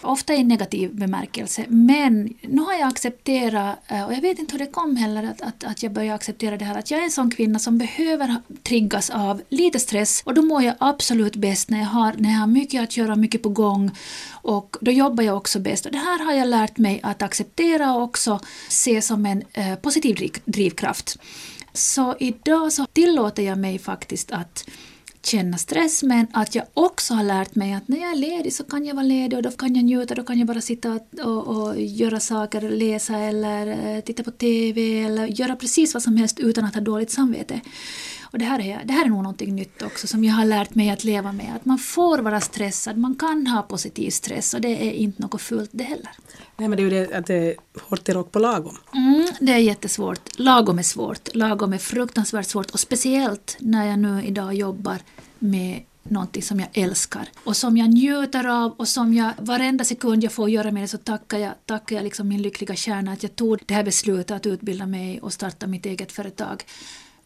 Ofta 0.00 0.34
i 0.34 0.44
negativ 0.44 0.94
bemärkelse. 0.94 1.64
Men 1.68 2.34
nu 2.42 2.60
har 2.60 2.72
jag 2.72 2.88
accepterat, 2.88 3.78
eh, 3.88 4.04
och 4.04 4.12
jag 4.12 4.20
vet 4.20 4.38
inte 4.38 4.52
hur 4.52 4.58
det 4.58 4.70
kom 4.70 4.96
heller, 4.96 5.24
att, 5.24 5.40
att, 5.40 5.64
att 5.64 5.82
jag 5.82 5.92
började 5.92 6.14
acceptera 6.14 6.56
det 6.56 6.64
här 6.64 6.78
att 6.78 6.90
jag 6.90 7.00
är 7.00 7.04
en 7.04 7.10
sån 7.10 7.30
kvinna 7.30 7.58
som 7.58 7.78
behöver 7.78 8.36
triggas 8.62 9.10
av 9.10 9.42
lite 9.48 9.78
stress 9.78 10.22
och 10.24 10.34
då 10.34 10.42
mår 10.42 10.62
jag 10.62 10.74
absolut 10.80 11.36
bäst 11.36 11.70
när 11.70 11.78
jag 11.78 11.86
har, 11.86 12.14
när 12.18 12.30
jag 12.30 12.38
har 12.38 12.46
mycket 12.46 12.82
att 12.82 12.96
göra, 12.96 13.16
mycket 13.16 13.42
på 13.42 13.48
gång 13.48 13.90
och 14.30 14.76
då 14.80 14.90
jobbar 14.90 15.24
jag 15.24 15.36
också 15.36 15.58
bäst. 15.58 15.86
Och 15.86 15.92
det 15.92 15.98
här 15.98 16.24
har 16.24 16.32
jag 16.32 16.48
lärt 16.48 16.78
mig 16.78 17.00
att 17.02 17.22
acceptera 17.22 17.94
och 17.94 18.02
också 18.02 18.40
se 18.68 19.02
som 19.02 19.26
en 19.26 19.42
eh, 19.52 19.74
positiv 19.74 20.30
drivkraft. 20.44 21.16
Så 21.72 22.16
idag 22.18 22.72
så 22.72 22.86
tillåter 22.86 23.42
jag 23.42 23.58
mig 23.58 23.78
faktiskt 23.78 24.32
att 24.32 24.64
känna 25.28 25.58
stress 25.58 26.02
men 26.02 26.26
att 26.32 26.54
jag 26.54 26.64
också 26.74 27.14
har 27.14 27.24
lärt 27.24 27.54
mig 27.54 27.72
att 27.72 27.88
när 27.88 28.00
jag 28.00 28.10
är 28.10 28.16
ledig 28.16 28.52
så 28.52 28.64
kan 28.64 28.84
jag 28.86 28.94
vara 28.94 29.06
ledig 29.06 29.36
och 29.36 29.42
då 29.42 29.50
kan 29.50 29.74
jag 29.74 29.84
njuta, 29.84 30.14
då 30.14 30.22
kan 30.22 30.38
jag 30.38 30.46
bara 30.46 30.60
sitta 30.60 31.00
och, 31.24 31.46
och 31.46 31.80
göra 31.80 32.20
saker, 32.20 32.60
läsa 32.70 33.16
eller 33.16 33.66
eh, 33.66 34.00
titta 34.00 34.22
på 34.22 34.30
TV 34.30 35.04
eller 35.04 35.26
göra 35.26 35.56
precis 35.56 35.94
vad 35.94 36.02
som 36.02 36.16
helst 36.16 36.40
utan 36.40 36.64
att 36.64 36.74
ha 36.74 36.80
dåligt 36.80 37.10
samvete. 37.10 37.60
Och 38.30 38.38
det 38.38 38.44
här, 38.44 38.60
är, 38.60 38.84
det 38.84 38.92
här 38.92 39.04
är 39.04 39.08
nog 39.08 39.22
någonting 39.22 39.54
nytt 39.54 39.82
också 39.82 40.06
som 40.06 40.24
jag 40.24 40.34
har 40.34 40.44
lärt 40.44 40.74
mig 40.74 40.90
att 40.90 41.04
leva 41.04 41.32
med. 41.32 41.56
Att 41.56 41.64
man 41.64 41.78
får 41.78 42.18
vara 42.18 42.40
stressad, 42.40 42.96
man 42.96 43.14
kan 43.14 43.46
ha 43.46 43.62
positiv 43.62 44.10
stress 44.10 44.54
och 44.54 44.60
det 44.60 44.88
är 44.88 44.92
inte 44.92 45.22
något 45.22 45.42
fult 45.42 45.70
det 45.72 45.84
heller. 45.84 46.10
Nej 46.56 46.68
men 46.68 46.76
det 46.76 46.82
är 46.82 46.84
ju 46.84 46.90
det 46.90 47.16
att 47.16 47.26
det 47.26 47.34
är 47.34 47.54
hårt 47.88 48.08
i 48.08 48.12
rock 48.12 48.32
på 48.32 48.38
lagom. 48.38 48.76
Mm, 48.94 49.26
det 49.40 49.52
är 49.52 49.58
jättesvårt. 49.58 50.38
Lagom 50.38 50.78
är 50.78 50.82
svårt. 50.82 51.34
Lagom 51.34 51.72
är 51.72 51.78
fruktansvärt 51.78 52.46
svårt 52.46 52.70
och 52.70 52.80
speciellt 52.80 53.56
när 53.60 53.86
jag 53.86 53.98
nu 53.98 54.22
idag 54.24 54.54
jobbar 54.54 54.98
med 55.38 55.82
någonting 56.02 56.42
som 56.42 56.60
jag 56.60 56.68
älskar 56.72 57.28
och 57.44 57.56
som 57.56 57.76
jag 57.76 57.90
njuter 57.90 58.46
av 58.46 58.72
och 58.72 58.88
som 58.88 59.14
jag 59.14 59.32
varenda 59.38 59.84
sekund 59.84 60.24
jag 60.24 60.32
får 60.32 60.50
göra 60.50 60.70
med 60.70 60.82
det 60.82 60.88
så 60.88 60.98
tackar 60.98 61.38
jag, 61.38 61.52
tackar 61.66 61.96
jag 61.96 62.02
liksom 62.02 62.28
min 62.28 62.42
lyckliga 62.42 62.74
kärna 62.74 63.12
att 63.12 63.22
jag 63.22 63.36
tog 63.36 63.58
det 63.66 63.74
här 63.74 63.84
beslutet 63.84 64.30
att 64.30 64.46
utbilda 64.46 64.86
mig 64.86 65.20
och 65.20 65.32
starta 65.32 65.66
mitt 65.66 65.86
eget 65.86 66.12
företag. 66.12 66.64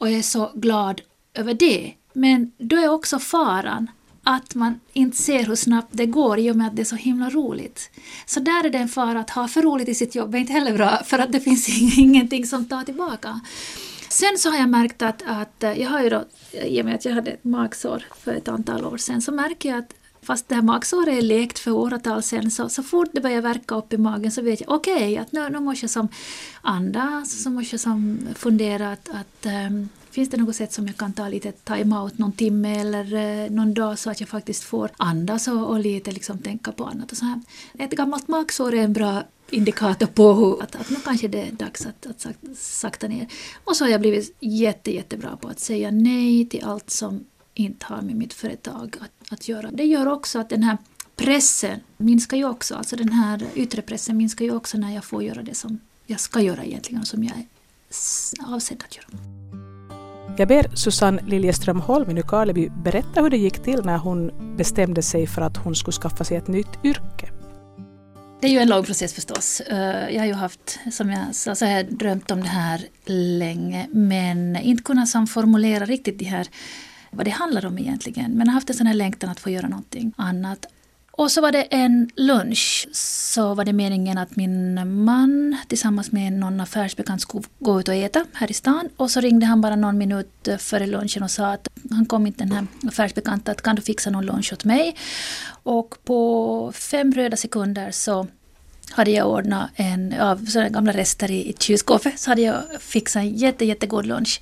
Och 0.03 0.11
är 0.11 0.23
så 0.23 0.51
glad 0.55 1.01
över 1.35 1.55
det. 1.55 1.95
Men 2.13 2.53
då 2.59 2.77
är 2.77 2.89
också 2.89 3.19
faran 3.19 3.91
att 4.23 4.55
man 4.55 4.81
inte 4.93 5.17
ser 5.17 5.45
hur 5.45 5.55
snabbt 5.55 5.89
det 5.91 6.07
går 6.07 6.39
i 6.39 6.51
och 6.51 6.57
med 6.57 6.67
att 6.67 6.77
det 6.77 6.83
är 6.83 6.85
så 6.85 6.97
himla 6.97 7.31
roligt. 7.31 7.91
Så 8.27 8.41
där 8.41 8.65
är 8.65 8.71
det 8.71 8.79
en 8.79 8.89
fara 8.89 9.21
att 9.21 9.31
ha 9.31 9.49
för 9.49 9.63
roligt 9.63 9.89
i 9.89 9.95
sitt 9.95 10.15
jobb 10.15 10.35
är 10.35 10.39
inte 10.39 10.53
heller 10.53 10.77
bra 10.77 11.03
för 11.05 11.19
att 11.19 11.33
det 11.33 11.41
finns 11.41 11.69
ingenting 11.99 12.47
som 12.47 12.69
tar 12.69 12.85
tillbaka. 12.85 13.41
Sen 14.09 14.39
så 14.39 14.51
har 14.51 14.59
jag 14.59 14.69
märkt 14.69 15.03
att, 15.03 15.23
att 15.27 15.63
eh, 15.63 15.81
jag 15.81 15.91
har 15.91 16.03
ju 16.03 16.09
då, 16.09 16.25
i 16.65 16.81
och 16.81 16.85
med 16.85 16.95
att 16.95 17.05
jag 17.05 17.13
hade 17.13 17.31
ett 17.31 17.45
magsår 17.45 18.05
för 18.25 18.35
ett 18.35 18.49
antal 18.49 18.85
år 18.85 18.97
sedan, 18.97 19.23
så 19.23 19.33
märker 19.33 19.69
jag 19.69 19.79
att 19.79 19.95
Fast 20.23 20.49
det 20.49 20.55
här 20.55 20.63
magsåret 20.63 21.19
är 21.19 21.23
lekt 21.23 21.59
för 21.59 21.71
åratal 21.71 22.23
sedan 22.23 22.51
så, 22.51 22.69
så 22.69 22.83
fort 22.83 23.09
det 23.13 23.21
börjar 23.21 23.43
verka 23.43 23.75
upp 23.75 23.93
i 23.93 23.99
magen 23.99 24.33
så 24.33 24.43
vet 24.43 24.61
jag 24.61 24.71
okej, 24.71 24.95
okay, 24.95 25.17
att 25.17 25.33
nu, 25.33 25.49
nu 25.49 25.61
måste 25.61 25.85
jag 25.85 25.91
som 25.91 26.09
andas, 26.61 27.43
så 27.43 27.51
måste 27.51 27.75
jag 27.75 27.81
som 27.81 28.19
fundera 28.35 28.93
att, 28.93 29.09
att 29.09 29.47
um, 29.69 29.89
Finns 30.13 30.31
det 30.31 30.37
något 30.37 30.57
sätt 30.57 30.73
som 30.73 30.87
jag 30.87 30.97
kan 30.97 31.13
ta 31.13 31.29
lite 31.29 31.53
time-out 31.53 32.19
någon 32.19 32.33
timme 32.33 32.81
eller 32.81 33.15
eh, 33.15 33.51
någon 33.51 33.75
dag 33.75 33.99
så 33.99 34.11
att 34.11 34.21
jag 34.21 34.29
faktiskt 34.29 34.65
får 34.65 34.91
andas 34.97 35.49
och, 35.49 35.71
och 35.71 35.81
lite 35.81 36.11
liksom 36.11 36.39
tänka 36.39 36.73
på 36.73 36.85
annat 36.85 37.13
och 37.13 37.19
så 37.19 37.25
här. 37.25 37.41
Ett 37.79 37.91
gammalt 37.91 38.29
magsår 38.29 38.75
är 38.75 38.83
en 38.83 38.93
bra 38.93 39.23
indikator 39.51 40.07
på 40.07 40.33
hur, 40.33 40.63
att, 40.63 40.77
att 40.77 40.91
nu 40.91 40.97
kanske 41.05 41.29
det 41.29 41.43
är 41.43 41.53
dags 41.53 41.87
att, 41.87 42.07
att 42.07 42.27
sakta 42.57 43.09
ner. 43.09 43.29
Och 43.65 43.77
så 43.77 43.85
har 43.85 43.91
jag 43.91 44.01
blivit 44.01 44.37
jätte, 44.41 44.95
jättebra 44.95 45.37
på 45.37 45.49
att 45.49 45.61
säga 45.61 45.91
nej 45.91 46.49
till 46.49 46.65
allt 46.65 46.91
som 46.91 47.25
inte 47.55 47.87
har 47.87 48.03
med 48.03 48.17
mitt 48.17 48.33
företag 48.33 48.97
att, 49.01 49.33
att 49.33 49.49
göra. 49.49 49.71
Det 49.71 49.85
gör 49.85 50.07
också 50.07 50.39
att 50.39 50.49
den 50.49 50.63
här 50.63 50.79
pressen 51.17 51.81
minskar 51.97 52.37
ju 52.37 52.45
också, 52.49 52.75
alltså 52.75 52.97
den 52.97 53.13
här 53.13 53.43
yttre 53.55 53.83
pressen 53.83 54.17
minskar 54.17 54.45
ju 54.45 54.57
också 54.57 54.79
när 54.79 54.95
jag 54.95 55.05
får 55.05 55.23
göra 55.23 55.43
det 55.43 55.55
som 55.55 55.81
jag 56.07 56.21
ska 56.21 56.41
göra 56.41 56.65
egentligen 56.65 57.01
och 57.01 57.07
som 57.07 57.25
jag 57.25 57.37
är 57.37 58.55
avsedd 58.55 58.83
att 58.85 58.97
göra. 58.97 59.07
Jag 60.37 60.49
ber 60.49 60.77
Susanne 60.77 61.23
Liljeström 61.27 61.81
Holm 61.81 62.11
i 62.11 62.15
Nykarleby 62.15 62.69
berätta 62.85 63.23
hur 63.23 63.31
det 63.31 63.37
gick 63.37 63.63
till 63.63 63.81
när 63.85 63.99
hon 63.99 64.33
bestämde 64.57 65.03
sig 65.03 65.27
för 65.27 65.43
att 65.43 65.57
hon 65.57 65.75
skulle 65.75 65.93
skaffa 65.93 66.25
sig 66.25 66.37
ett 66.37 66.49
nytt 66.49 66.85
yrke. 66.85 67.29
Det 68.41 68.47
är 68.49 68.53
ju 68.53 68.59
en 68.59 68.69
lång 68.69 68.85
process 68.85 69.15
förstås. 69.15 69.61
Eh, 69.61 70.11
jag 70.15 70.21
har 70.21 70.27
ju 70.27 70.33
haft, 70.33 70.79
som 70.93 71.11
jag 71.11 71.35
sa, 71.35 71.55
så 71.55 71.65
har 71.65 71.73
jag 71.73 71.99
drömt 71.99 72.31
om 72.31 72.41
det 72.41 72.49
här 72.49 72.87
länge 73.07 73.89
men 73.93 74.57
inte 74.57 74.83
kunnat 74.83 75.09
som 75.09 75.27
formulera 75.27 75.85
riktigt 75.85 76.19
det 76.19 76.25
här 76.25 76.49
vad 77.13 77.27
det 77.27 77.31
handlar 77.31 77.67
om 77.67 77.79
egentligen. 77.79 78.31
Men 78.31 78.39
jag 78.39 78.47
har 78.47 78.55
haft 78.55 78.71
en 78.71 78.77
sån 78.77 78.87
här 78.87 78.95
längtan 78.95 79.31
att 79.31 79.41
få 79.41 79.51
göra 79.51 79.69
någonting 79.69 80.13
annat. 80.17 80.67
Och 81.11 81.31
så 81.31 81.41
var 81.41 81.53
det 81.53 81.63
en 81.63 82.11
lunch. 82.17 82.89
Så 82.93 83.55
var 83.55 83.65
det 83.65 83.73
meningen 83.73 84.19
att 84.19 84.37
min 84.37 85.05
man 85.05 85.57
tillsammans 85.69 86.13
med 86.13 86.33
någon 86.33 86.61
affärsbekant 86.61 87.21
skulle 87.21 87.45
gå 87.59 87.81
ut 87.81 87.89
och 87.89 87.95
äta 87.95 88.25
här 88.33 88.51
i 88.51 88.55
stan. 88.55 88.89
Och 88.97 89.11
så 89.11 89.21
ringde 89.21 89.47
han 89.47 89.61
bara 89.61 89.77
någon 89.77 89.99
minut 89.99 90.49
före 90.59 90.87
lunchen 90.87 91.23
och 91.23 91.31
sa 91.31 91.53
att 91.53 91.69
han 91.91 92.07
kom 92.07 92.27
inte 92.27 92.45
den 92.45 92.53
här 92.53 92.67
affärsbekanta 92.89 93.53
att 93.53 93.63
kan 93.63 93.77
du 93.77 93.83
fixa 93.83 94.11
någon 94.11 94.27
lunch 94.27 94.53
åt 94.53 94.65
mig? 94.65 94.97
Och 95.63 95.95
på 96.05 96.73
fem 96.75 97.13
röda 97.13 97.37
sekunder 97.37 97.91
så 97.91 98.27
hade 98.91 99.11
jag 99.11 99.31
ordnat 99.31 99.71
en, 99.75 100.13
av 100.21 100.47
sådana 100.47 100.69
gamla 100.69 100.93
rester 100.93 101.31
i, 101.31 101.51
i 101.51 101.55
kylskåpet, 101.59 102.21
så 102.21 102.31
hade 102.31 102.43
jag 102.43 102.63
fixat 102.81 103.21
en 103.21 103.37
jätte, 103.37 103.65
jättegod 103.65 104.07
lunch. 104.07 104.41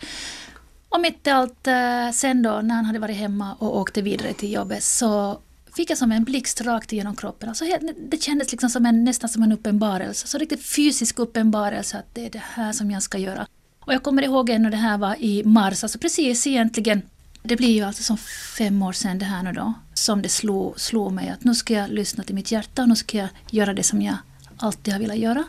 Och 0.91 1.01
mitt 1.01 1.27
i 1.27 1.31
allt 1.31 1.67
eh, 1.67 2.11
sen 2.13 2.43
då 2.43 2.61
när 2.61 2.75
han 2.75 2.85
hade 2.85 2.99
varit 2.99 3.17
hemma 3.17 3.55
och 3.59 3.77
åkte 3.77 4.03
vidare 4.03 4.33
till 4.33 4.53
jobbet 4.53 4.85
så 4.85 5.41
fick 5.77 5.91
jag 5.91 5.99
som 5.99 6.13
en 6.13 6.25
blixt 6.25 6.61
rakt 6.61 6.93
igenom 6.93 7.17
kroppen. 7.17 7.49
Alltså, 7.49 7.65
det 8.11 8.23
kändes 8.23 8.51
liksom 8.51 8.71
som 8.71 8.87
en, 8.87 9.05
nästan 9.05 9.31
som 9.31 9.43
en 9.43 9.53
uppenbarelse, 9.53 10.27
så 10.27 10.39
riktigt 10.39 10.67
fysisk 10.67 11.19
uppenbarelse 11.19 11.99
att 11.99 12.15
det 12.15 12.27
är 12.27 12.31
det 12.31 12.43
här 12.45 12.73
som 12.73 12.91
jag 12.91 13.03
ska 13.03 13.19
göra. 13.19 13.47
Och 13.81 13.95
jag 13.95 14.03
kommer 14.03 14.23
ihåg 14.23 14.51
ännu 14.51 14.71
det 14.71 14.77
här 14.77 14.99
var 14.99 15.17
i 15.19 15.45
mars, 15.45 15.85
alltså 15.85 15.99
precis 15.99 16.47
egentligen 16.47 17.03
det 17.43 17.57
blir 17.57 17.75
ju 17.75 17.83
alltså 17.83 18.03
som 18.03 18.17
fem 18.59 18.83
år 18.83 18.93
sedan 18.93 19.19
det 19.19 19.25
här 19.25 19.43
nu 19.43 19.53
då, 19.53 19.73
som 19.95 20.23
det 20.23 20.29
slog, 20.29 20.81
slog 20.81 21.13
mig 21.13 21.29
att 21.29 21.45
nu 21.45 21.55
ska 21.55 21.75
jag 21.75 21.91
lyssna 21.91 22.25
till 22.25 22.35
mitt 22.35 22.53
hjärta 22.53 22.83
och 22.83 22.89
nu 22.89 22.97
ska 22.97 23.19
jag 23.19 23.29
göra 23.51 23.75
det 23.75 23.83
som 23.83 24.03
jag 24.03 24.17
alltid 24.57 24.95
har 24.95 25.01
velat 25.01 25.19
göra. 25.19 25.45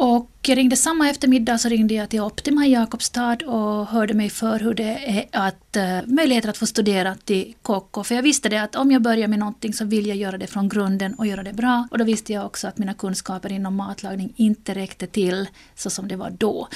Och 0.00 0.30
jag 0.42 0.58
ringde 0.58 0.76
samma 0.76 1.10
eftermiddag 1.10 1.58
så 1.58 1.68
ringde 1.68 1.94
jag 1.94 2.08
till 2.08 2.20
Optima 2.20 2.66
i 2.66 2.72
Jakobstad 2.72 3.36
och 3.46 3.86
hörde 3.86 4.14
mig 4.14 4.30
för 4.30 4.58
hur 4.58 4.74
det 4.74 5.18
är 5.18 5.26
att 5.32 5.76
uh, 5.76 6.14
möjligheter 6.14 6.48
att 6.48 6.56
få 6.56 6.66
studera 6.66 7.14
till 7.14 7.54
KK. 7.62 8.04
För 8.04 8.14
jag 8.14 8.22
visste 8.22 8.48
det 8.48 8.62
att 8.62 8.74
om 8.74 8.90
jag 8.90 9.02
börjar 9.02 9.28
med 9.28 9.38
någonting 9.38 9.72
så 9.72 9.84
vill 9.84 10.06
jag 10.06 10.16
göra 10.16 10.38
det 10.38 10.46
från 10.46 10.68
grunden 10.68 11.14
och 11.14 11.26
göra 11.26 11.42
det 11.42 11.52
bra. 11.52 11.88
Och 11.90 11.98
då 11.98 12.04
visste 12.04 12.32
jag 12.32 12.46
också 12.46 12.68
att 12.68 12.78
mina 12.78 12.94
kunskaper 12.94 13.52
inom 13.52 13.76
matlagning 13.76 14.32
inte 14.36 14.74
räckte 14.74 15.06
till 15.06 15.48
så 15.74 15.90
som 15.90 16.08
det 16.08 16.16
var 16.16 16.30
då. 16.30 16.68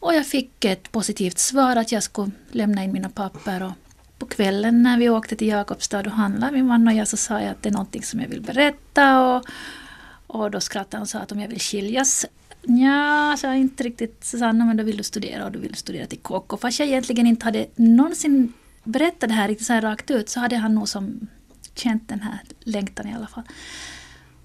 Och 0.00 0.14
jag 0.14 0.26
fick 0.26 0.64
ett 0.64 0.92
positivt 0.92 1.38
svar 1.38 1.76
att 1.76 1.92
jag 1.92 2.02
skulle 2.02 2.30
lämna 2.50 2.84
in 2.84 2.92
mina 2.92 3.08
papper 3.08 3.62
och 3.62 3.72
på 4.18 4.26
kvällen 4.26 4.82
när 4.82 4.98
vi 4.98 5.08
åkte 5.08 5.36
till 5.36 5.48
Jakobstad 5.48 6.00
och 6.00 6.12
handlade, 6.12 6.52
min 6.52 6.66
man 6.66 6.88
och 6.88 6.94
jag, 6.94 7.08
så 7.08 7.16
sa 7.16 7.40
jag 7.40 7.50
att 7.50 7.62
det 7.62 7.68
är 7.68 7.72
någonting 7.72 8.02
som 8.02 8.20
jag 8.20 8.28
vill 8.28 8.42
berätta. 8.42 9.20
Och, 9.20 9.44
och 10.26 10.50
då 10.50 10.60
skrattade 10.60 10.96
han 10.96 11.02
och 11.02 11.08
sa 11.08 11.18
att 11.18 11.32
om 11.32 11.40
jag 11.40 11.48
vill 11.48 11.60
skiljas 11.60 12.26
Ja, 12.62 13.26
så 13.26 13.30
alltså, 13.30 13.46
jag 13.46 13.58
inte 13.58 13.82
riktigt 13.82 14.24
Susanna, 14.24 14.64
men 14.64 14.76
då 14.76 14.84
vill 14.84 14.96
du 14.96 15.02
studera 15.02 15.44
och 15.44 15.52
du 15.52 15.58
vill 15.58 15.74
studera 15.74 16.06
till 16.06 16.18
kock. 16.18 16.52
Och 16.52 16.60
fast 16.60 16.78
jag 16.78 16.88
egentligen 16.88 17.26
inte 17.26 17.44
hade 17.44 17.66
någonsin 17.76 18.52
berättat 18.84 19.28
det 19.28 19.34
här 19.34 19.48
riktigt 19.48 19.66
så 19.66 19.72
här 19.72 19.80
rakt 19.80 20.10
ut 20.10 20.28
så 20.28 20.40
hade 20.40 20.56
han 20.56 20.74
nog 20.74 20.88
som 20.88 21.28
känt 21.74 22.08
den 22.08 22.20
här 22.20 22.38
längtan 22.60 23.08
i 23.08 23.14
alla 23.14 23.26
fall. 23.26 23.44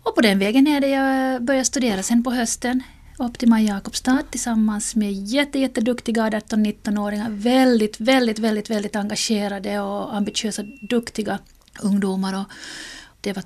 Och 0.04 0.16
på 0.16 0.22
den 0.22 0.40
vägen 0.40 0.68
är 0.68 0.82
det 0.82 0.88
jag 0.88 1.44
började 1.44 1.66
studera 1.66 2.04
sen 2.04 2.24
på 2.24 2.32
hösten. 2.32 2.84
Optima 3.20 3.62
Jakobstad 3.62 4.24
tillsammans 4.30 4.96
med 4.96 5.14
jätte, 5.14 5.60
jätteduktiga 5.60 6.30
18-19-åringar. 6.30 7.30
Väldigt, 7.30 8.00
väldigt, 8.00 8.40
väldigt, 8.40 8.70
väldigt 8.70 8.96
engagerade 8.96 9.80
och 9.80 10.16
ambitiösa, 10.16 10.64
duktiga 10.82 11.40
ungdomar. 11.82 12.40
Och 12.40 12.46
det 13.22 13.34
var 13.34 13.44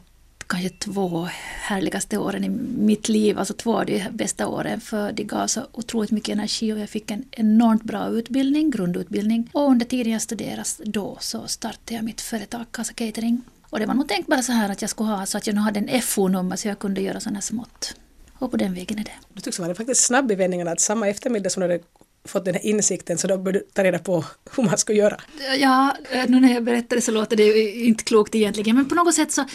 kanske 0.52 0.70
två 0.70 1.28
härligaste 1.62 2.18
åren 2.18 2.44
i 2.44 2.50
mitt 2.78 3.10
liv, 3.10 3.40
alltså 3.40 3.54
två 3.54 3.78
av 3.78 3.86
de 3.86 4.08
bästa 4.12 4.48
åren 4.48 4.82
för 4.82 5.12
de 5.12 5.24
gav 5.24 5.48
så 5.48 5.62
otroligt 5.72 6.12
mycket 6.12 6.34
energi 6.34 6.74
och 6.74 6.80
jag 6.80 6.90
fick 6.90 7.12
en 7.12 7.26
enormt 7.32 7.84
bra 7.84 8.10
utbildning, 8.10 8.72
grundutbildning. 8.72 9.50
Och 9.54 9.70
under 9.70 9.86
tiden 9.86 10.14
jag 10.14 10.22
studerade 10.22 10.64
då 10.86 11.18
så 11.20 11.48
startade 11.48 11.94
jag 11.94 12.04
mitt 12.04 12.22
företag 12.22 12.66
Casa 12.72 12.94
Catering. 12.94 13.42
Och 13.70 13.80
det 13.80 13.86
var 13.86 13.94
nog 13.94 14.08
tänkt 14.08 14.28
bara 14.28 14.42
så 14.42 14.52
här 14.52 14.70
att 14.70 14.82
jag 14.82 14.90
skulle 14.90 15.10
ha 15.10 15.26
så 15.26 15.38
att 15.38 15.48
jag 15.48 15.56
nu 15.56 15.62
hade 15.62 15.80
en 15.80 16.02
FO-nummer 16.02 16.56
så 16.56 16.68
jag 16.68 16.80
kunde 16.80 17.02
göra 17.02 17.20
sådana 17.20 17.42
smått. 17.42 17.96
Och 18.34 18.52
på 18.52 18.58
den 18.58 18.74
vägen 18.74 19.00
är 19.00 19.04
det. 19.04 19.12
Du 19.34 19.42
tycks 19.42 19.60
vara 19.60 19.76
faktiskt 19.76 20.04
snabb 20.04 20.32
i 20.32 20.36
vändningarna 20.36 20.72
att 20.72 20.80
samma 20.80 21.08
eftermiddag 21.08 21.50
som 21.50 21.62
du 21.62 21.68
hade 21.68 21.84
fått 22.26 22.46
den 22.46 22.54
här 22.54 22.66
insikten 22.66 23.18
så 23.18 23.28
då 23.28 23.38
började 23.38 23.60
du 23.60 23.66
ta 23.74 23.84
reda 23.84 24.00
på 24.00 24.26
hur 24.56 24.64
man 24.64 24.78
ska 24.78 24.94
göra. 24.94 25.18
Ja, 25.60 25.98
nu 26.28 26.40
när 26.40 26.54
jag 26.54 26.64
berättar 26.64 26.96
det 26.96 27.02
så 27.02 27.12
låter 27.12 27.38
det 27.38 27.44
ju 27.44 27.86
inte 27.86 28.04
klokt 28.04 28.36
egentligen 28.36 28.76
men 28.76 28.90
på 28.90 28.96
något 28.96 29.16
sätt 29.16 29.32
så 29.32 29.46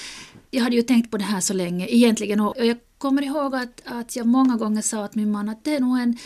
jag 0.56 0.62
hade 0.62 0.76
ju 0.76 0.82
tänkt 0.82 1.10
på 1.10 1.16
det 1.16 1.24
här 1.24 1.40
så 1.40 1.54
länge 1.54 1.86
egentligen 1.88 2.40
och 2.40 2.54
jag 2.58 2.76
kommer 2.98 3.22
ihåg 3.22 3.54
att, 3.54 3.82
att 3.84 4.16
jag 4.16 4.26
många 4.26 4.56
gånger 4.56 4.82
sa 4.82 5.08
till 5.08 5.20
min 5.20 5.30
man 5.30 5.48
att 5.48 5.64
det 5.64 5.74
är 5.74 5.80
nog 5.80 5.98
en 5.98 6.16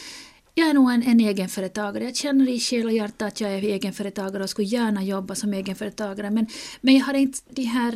jag 0.54 0.68
är 0.68 0.74
nog 0.74 0.90
en, 0.90 1.02
en 1.02 1.20
egenföretagare. 1.20 2.04
Jag 2.04 2.16
känner 2.16 2.48
i 2.48 2.60
själ 2.60 2.86
och 2.86 2.92
hjärta 2.92 3.26
att 3.26 3.40
jag 3.40 3.52
är 3.52 3.62
egenföretagare 3.62 4.42
och 4.42 4.50
skulle 4.50 4.68
gärna 4.68 5.02
jobba 5.02 5.34
som 5.34 5.54
egenföretagare. 5.54 6.30
Men, 6.30 6.46
men 6.80 6.94
jag 6.94 7.04
hade 7.04 7.18
inte 7.18 7.38
de 7.50 7.62
här 7.62 7.92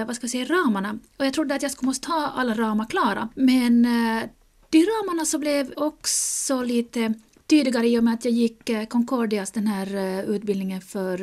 eh, 0.00 0.06
vad 0.06 0.16
ska 0.16 0.24
jag 0.24 0.30
säga, 0.30 0.44
ramarna. 0.44 0.98
Och 1.16 1.26
jag 1.26 1.34
trodde 1.34 1.54
att 1.54 1.62
jag 1.62 1.70
skulle 1.70 1.86
måste 1.86 2.08
ha 2.08 2.26
alla 2.36 2.54
ramar 2.54 2.86
klara. 2.86 3.28
Men 3.34 3.84
eh, 3.84 4.22
de 4.70 4.78
ramarna 4.84 5.24
så 5.24 5.38
blev 5.38 5.72
också 5.76 6.62
lite 6.62 7.14
tydligare 7.46 7.88
i 7.88 7.98
och 7.98 8.04
med 8.04 8.14
att 8.14 8.24
jag 8.24 8.34
gick 8.34 8.70
eh, 8.70 8.86
Concordias, 8.86 9.50
den 9.50 9.66
här 9.66 10.22
utbildningen 10.34 10.80
för, 10.80 11.18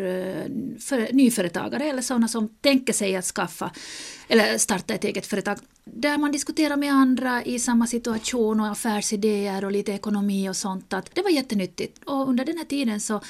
för 0.79 1.13
nyföretagare 1.13 1.83
eller 1.83 2.01
sådana 2.01 2.27
som 2.27 2.47
tänker 2.61 2.93
sig 2.93 3.15
att 3.15 3.25
skaffa 3.25 3.71
eller 4.27 4.57
starta 4.57 4.93
ett 4.93 5.03
eget 5.03 5.25
företag. 5.25 5.57
Där 5.83 6.17
man 6.17 6.31
diskuterar 6.31 6.77
med 6.77 6.93
andra 6.93 7.43
i 7.43 7.59
samma 7.59 7.87
situation 7.87 8.59
och 8.59 8.67
affärsidéer 8.67 9.65
och 9.65 9.71
lite 9.71 9.91
ekonomi 9.91 10.49
och 10.49 10.55
sånt. 10.55 10.93
Att 10.93 11.09
det 11.15 11.21
var 11.21 11.29
jättenyttigt. 11.29 12.03
Och 12.05 12.29
under 12.29 12.45
den 12.45 12.57
här 12.57 12.65
tiden 12.65 12.99
så 12.99 13.21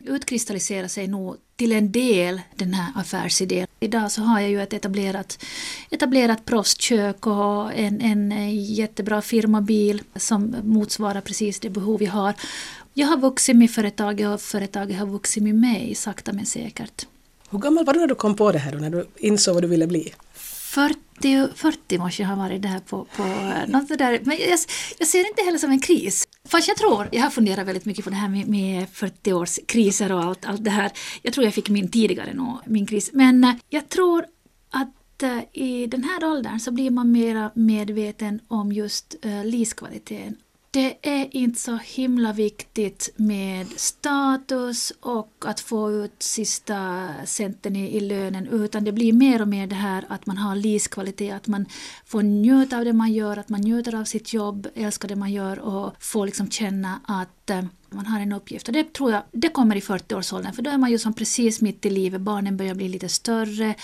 utkristalliserar 0.00 0.88
sig 0.88 1.06
nog 1.06 1.36
till 1.56 1.72
en 1.72 1.92
del 1.92 2.40
den 2.54 2.74
här 2.74 2.92
affärsidén. 3.00 3.66
Idag 3.80 4.12
så 4.12 4.22
har 4.22 4.40
jag 4.40 4.50
ju 4.50 4.62
ett 4.62 4.72
etablerat, 4.72 5.44
etablerat 5.90 6.44
prostkök 6.44 7.26
och 7.26 7.74
en, 7.74 8.00
en 8.00 8.54
jättebra 8.64 9.22
firmabil 9.22 10.02
som 10.16 10.56
motsvarar 10.62 11.20
precis 11.20 11.60
det 11.60 11.70
behov 11.70 12.02
jag 12.02 12.12
har. 12.12 12.34
Jag 12.94 13.06
har 13.06 13.16
vuxit 13.16 13.56
med 13.56 13.70
företaget 13.70 14.28
och 14.28 14.40
företaget 14.40 14.98
har 14.98 15.06
vuxit 15.06 15.42
med 15.42 15.54
mig 15.54 15.94
sakta 15.94 16.32
men 16.32 16.46
säkert. 16.46 17.06
Hur 17.50 17.58
gammal 17.58 17.84
var 17.84 17.94
du 17.94 18.00
när 18.00 18.06
du 18.06 18.14
kom 18.14 18.36
på 18.36 18.52
det 18.52 18.58
här 18.58 18.72
när 18.72 18.90
du 18.90 19.06
insåg 19.16 19.54
vad 19.54 19.62
du 19.62 19.68
ville 19.68 19.86
bli? 19.86 20.14
40, 20.74 21.48
40 21.54 21.98
måste 21.98 22.22
jag 22.22 22.28
ha 22.28 22.36
varit 22.36 22.62
där 22.62 22.78
på, 22.78 23.04
på 23.16 23.22
eh, 23.22 23.68
något 23.68 23.98
där. 23.98 24.20
Men 24.22 24.38
jag, 24.38 24.58
jag 24.98 25.08
ser 25.08 25.22
det 25.22 25.28
inte 25.28 25.42
heller 25.42 25.58
som 25.58 25.70
en 25.70 25.80
kris. 25.80 26.28
Fast 26.48 26.68
jag 26.68 26.76
tror, 26.76 27.08
jag 27.12 27.22
har 27.22 27.30
funderat 27.30 27.66
väldigt 27.66 27.84
mycket 27.84 28.04
på 28.04 28.10
det 28.10 28.16
här 28.16 28.28
med, 28.28 28.48
med 28.48 28.86
40-årskriser 28.88 30.12
och 30.12 30.24
allt, 30.24 30.44
allt 30.44 30.64
det 30.64 30.70
här. 30.70 30.92
Jag 31.22 31.32
tror 31.32 31.44
jag 31.44 31.54
fick 31.54 31.68
min 31.68 31.90
tidigare 31.90 32.34
nå, 32.34 32.60
min 32.66 32.86
kris. 32.86 33.10
Men 33.12 33.44
eh, 33.44 33.54
jag 33.68 33.88
tror 33.88 34.26
att 34.70 35.22
eh, 35.22 35.38
i 35.52 35.86
den 35.86 36.04
här 36.04 36.24
åldern 36.24 36.60
så 36.60 36.70
blir 36.70 36.90
man 36.90 37.12
mera 37.12 37.50
medveten 37.54 38.40
om 38.48 38.72
just 38.72 39.16
livskvaliteten 39.44 40.36
det 40.74 40.96
är 41.02 41.36
inte 41.36 41.60
så 41.60 41.76
himla 41.76 42.32
viktigt 42.32 43.10
med 43.16 43.66
status 43.76 44.92
och 45.00 45.44
att 45.46 45.60
få 45.60 45.92
ut 45.92 46.22
sista 46.22 47.08
centen 47.24 47.76
i, 47.76 47.96
i 47.96 48.00
lönen 48.00 48.48
utan 48.48 48.84
det 48.84 48.92
blir 48.92 49.12
mer 49.12 49.42
och 49.42 49.48
mer 49.48 49.66
det 49.66 49.74
här 49.74 50.04
att 50.08 50.26
man 50.26 50.38
har 50.38 50.56
livskvalitet, 50.56 51.34
att 51.34 51.46
man 51.46 51.66
får 52.06 52.22
njuta 52.22 52.78
av 52.78 52.84
det 52.84 52.92
man 52.92 53.12
gör, 53.12 53.36
att 53.36 53.48
man 53.48 53.60
njuter 53.60 53.94
av 53.94 54.04
sitt 54.04 54.32
jobb, 54.32 54.66
älskar 54.74 55.08
det 55.08 55.16
man 55.16 55.32
gör 55.32 55.58
och 55.58 55.94
får 55.98 56.26
liksom 56.26 56.50
känna 56.50 57.00
att 57.06 57.50
eh, 57.50 57.64
man 57.90 58.06
har 58.06 58.20
en 58.20 58.32
uppgift. 58.32 58.68
Och 58.68 58.74
det 58.74 58.92
tror 58.92 59.12
jag 59.12 59.22
det 59.32 59.48
kommer 59.48 59.76
i 59.76 59.80
40-årsåldern 59.80 60.52
för 60.52 60.62
då 60.62 60.70
är 60.70 60.78
man 60.78 60.90
ju 60.90 60.98
som 60.98 61.14
precis 61.14 61.60
mitt 61.60 61.86
i 61.86 61.90
livet, 61.90 62.20
barnen 62.20 62.56
börjar 62.56 62.74
bli 62.74 62.88
lite 62.88 63.08
större 63.08 63.74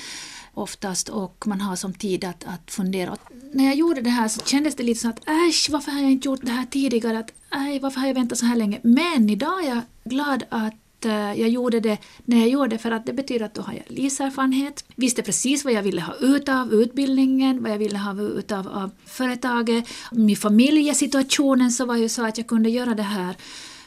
oftast 0.54 1.08
och 1.08 1.46
man 1.46 1.60
har 1.60 1.76
som 1.76 1.94
tid 1.94 2.24
att, 2.24 2.44
att 2.44 2.70
fundera. 2.70 3.12
Och 3.12 3.18
när 3.52 3.64
jag 3.64 3.74
gjorde 3.74 4.00
det 4.00 4.10
här 4.10 4.28
så 4.28 4.40
kändes 4.40 4.74
det 4.74 4.82
lite 4.82 5.00
så 5.00 5.08
att 5.08 5.28
äsch, 5.28 5.68
varför 5.70 5.92
har 5.92 6.00
jag 6.00 6.10
inte 6.10 6.28
gjort 6.28 6.40
det 6.42 6.52
här 6.52 6.66
tidigare? 6.66 7.18
Att, 7.18 7.32
aj, 7.48 7.78
varför 7.78 8.00
har 8.00 8.06
jag 8.06 8.14
väntat 8.14 8.38
så 8.38 8.46
här 8.46 8.56
länge? 8.56 8.80
Men 8.82 9.30
idag 9.30 9.64
är 9.64 9.68
jag 9.68 9.80
glad 10.04 10.44
att 10.48 11.04
eh, 11.04 11.12
jag 11.12 11.48
gjorde 11.48 11.80
det 11.80 11.98
när 12.24 12.38
jag 12.38 12.48
gjorde 12.48 12.68
det 12.68 12.78
för 12.78 12.90
att 12.90 13.06
det 13.06 13.12
betyder 13.12 13.46
att 13.46 13.54
då 13.54 13.62
har 13.62 13.72
jag 13.72 13.82
livserfarenhet, 13.86 14.84
visste 14.96 15.22
precis 15.22 15.64
vad 15.64 15.72
jag 15.72 15.82
ville 15.82 16.00
ha 16.00 16.14
ut 16.14 16.48
av 16.48 16.74
utbildningen, 16.74 17.62
vad 17.62 17.72
jag 17.72 17.78
ville 17.78 17.98
ha 17.98 18.22
ut 18.22 18.52
av, 18.52 18.68
av 18.68 18.90
företaget. 19.06 19.84
Min 20.12 20.36
familjesituationen 20.36 21.72
så 21.72 21.84
var 21.84 21.96
ju 21.96 22.08
så 22.08 22.26
att 22.26 22.38
jag 22.38 22.46
kunde 22.46 22.70
göra 22.70 22.94
det 22.94 23.02
här 23.02 23.36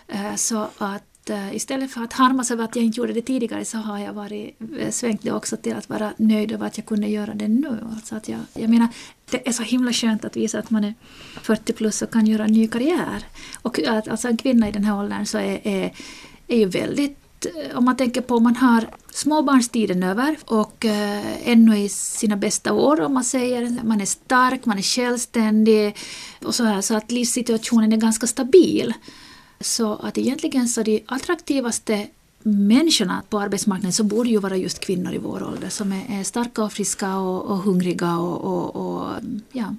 eh, 0.08 0.36
så 0.36 0.68
att 0.78 1.13
Eh, 1.30 1.56
istället 1.56 1.92
för 1.92 2.04
att 2.04 2.14
harmas 2.14 2.52
över 2.52 2.64
att 2.64 2.76
jag 2.76 2.86
inte 2.86 3.00
gjorde 3.00 3.14
det 3.14 3.22
tidigare 3.22 3.66
så 3.66 3.78
har 3.78 4.00
jag 4.00 4.14
varit, 4.14 4.56
eh, 4.80 4.92
svängt 4.92 5.24
det 5.24 5.32
också 5.32 5.58
till 5.58 5.76
att 5.76 5.90
vara 5.90 6.14
nöjd 6.18 6.52
över 6.52 6.68
att 6.68 6.78
jag 6.78 6.86
kunde 6.86 7.08
göra 7.08 7.34
det 7.34 7.48
nu. 7.48 7.78
Alltså 7.96 8.16
att 8.16 8.30
jag, 8.30 8.40
jag 8.54 8.70
menar, 8.70 8.88
det 9.32 9.48
är 9.48 9.52
så 9.52 9.64
himla 9.64 9.94
skönt 9.94 10.26
att 10.26 10.38
visa 10.38 10.60
att 10.60 10.70
man 10.70 10.84
är 10.84 10.94
40 11.42 11.74
plus 11.74 12.02
och 12.02 12.12
kan 12.12 12.26
göra 12.26 12.44
en 12.44 12.54
ny 12.54 12.68
karriär. 12.68 13.26
Och 13.62 13.80
att 13.80 14.08
alltså 14.08 14.28
en 14.28 14.38
kvinna 14.38 14.70
i 14.70 14.72
den 14.72 14.84
här 14.84 15.00
åldern 15.00 15.26
så 15.26 15.38
är, 15.38 15.68
är, 15.68 15.94
är 16.48 16.58
ju 16.58 16.66
väldigt 16.66 17.46
eh, 17.46 17.78
om 17.78 17.86
man 17.86 17.98
tänker 17.98 18.22
på 18.22 18.36
om 18.36 18.44
man 18.44 18.56
har 18.56 18.88
småbarnstiden 19.12 20.04
över 20.04 20.38
och 20.46 20.86
eh, 20.86 21.50
ännu 21.50 21.80
i 21.80 21.90
sina 21.90 22.38
bästa 22.38 22.74
år 22.74 23.02
om 23.02 23.14
man 23.14 23.24
säger. 23.24 23.84
Man 23.84 24.02
är 24.02 24.06
stark, 24.06 24.66
man 24.66 24.78
är 24.78 24.82
självständig 24.82 25.96
och 26.44 26.56
så 26.56 26.64
här 26.64 26.82
så 26.82 26.96
att 26.96 27.12
livssituationen 27.12 27.94
är 27.94 27.98
ganska 27.98 28.28
stabil. 28.28 28.94
Så 29.64 29.96
att 29.96 30.18
egentligen 30.18 30.68
så 30.68 30.84
de 30.84 31.04
attraktivaste 31.06 32.08
människorna 32.44 33.24
på 33.30 33.40
arbetsmarknaden 33.40 33.94
så 33.94 34.04
borde 34.04 34.30
ju 34.30 34.38
vara 34.38 34.58
just 34.58 34.80
kvinnor 34.80 35.14
i 35.14 35.18
vår 35.18 35.44
ålder 35.44 35.70
som 35.70 35.92
är, 35.92 36.20
är 36.20 36.24
starka 36.24 36.64
och 36.64 36.74
friska 36.74 37.18
och, 37.18 37.46
och 37.46 37.58
hungriga 37.58 38.18
och, 38.18 38.42
och, 38.42 38.76
och, 38.76 39.10
ja. 39.52 39.76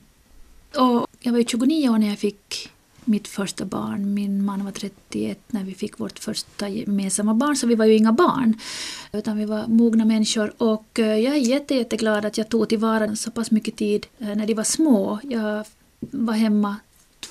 Och 0.77 1.07
jag 1.21 1.33
var 1.33 1.39
ju 1.39 1.45
29 1.45 1.89
år 1.89 1.99
när 1.99 2.09
jag 2.09 2.19
fick 2.19 2.71
mitt 3.05 3.29
första 3.29 3.65
barn. 3.65 4.15
Min 4.15 4.45
man 4.45 4.65
var 4.65 4.73
31 4.73 5.39
när 5.47 5.65
vi 5.65 5.75
fick 5.75 6.01
vårt 6.01 6.19
första 6.19 6.69
gemensamma 6.69 7.35
barn, 7.35 7.57
så 7.57 7.67
vi 7.67 7.75
var 7.75 7.85
ju 7.85 7.97
inga 7.97 8.13
barn. 8.13 8.59
Utan 9.13 9.39
vi 9.39 9.45
var 9.45 9.67
mogna 9.67 10.05
människor 10.05 10.53
och 10.59 10.99
eh, 10.99 11.19
jag 11.19 11.35
är 11.35 11.41
jätte, 11.41 11.75
jätteglad 11.75 12.25
att 12.25 12.39
jag 12.39 12.49
tog 12.49 12.69
tillvara 12.69 13.17
så 13.17 13.31
pass 13.31 13.51
mycket 13.51 13.77
tid 13.77 14.07
eh, 14.19 14.35
när 14.35 14.47
de 14.47 14.55
var 14.55 14.65
små. 14.65 15.19
Jag 15.23 15.65
var 16.01 16.35
hemma 16.35 16.77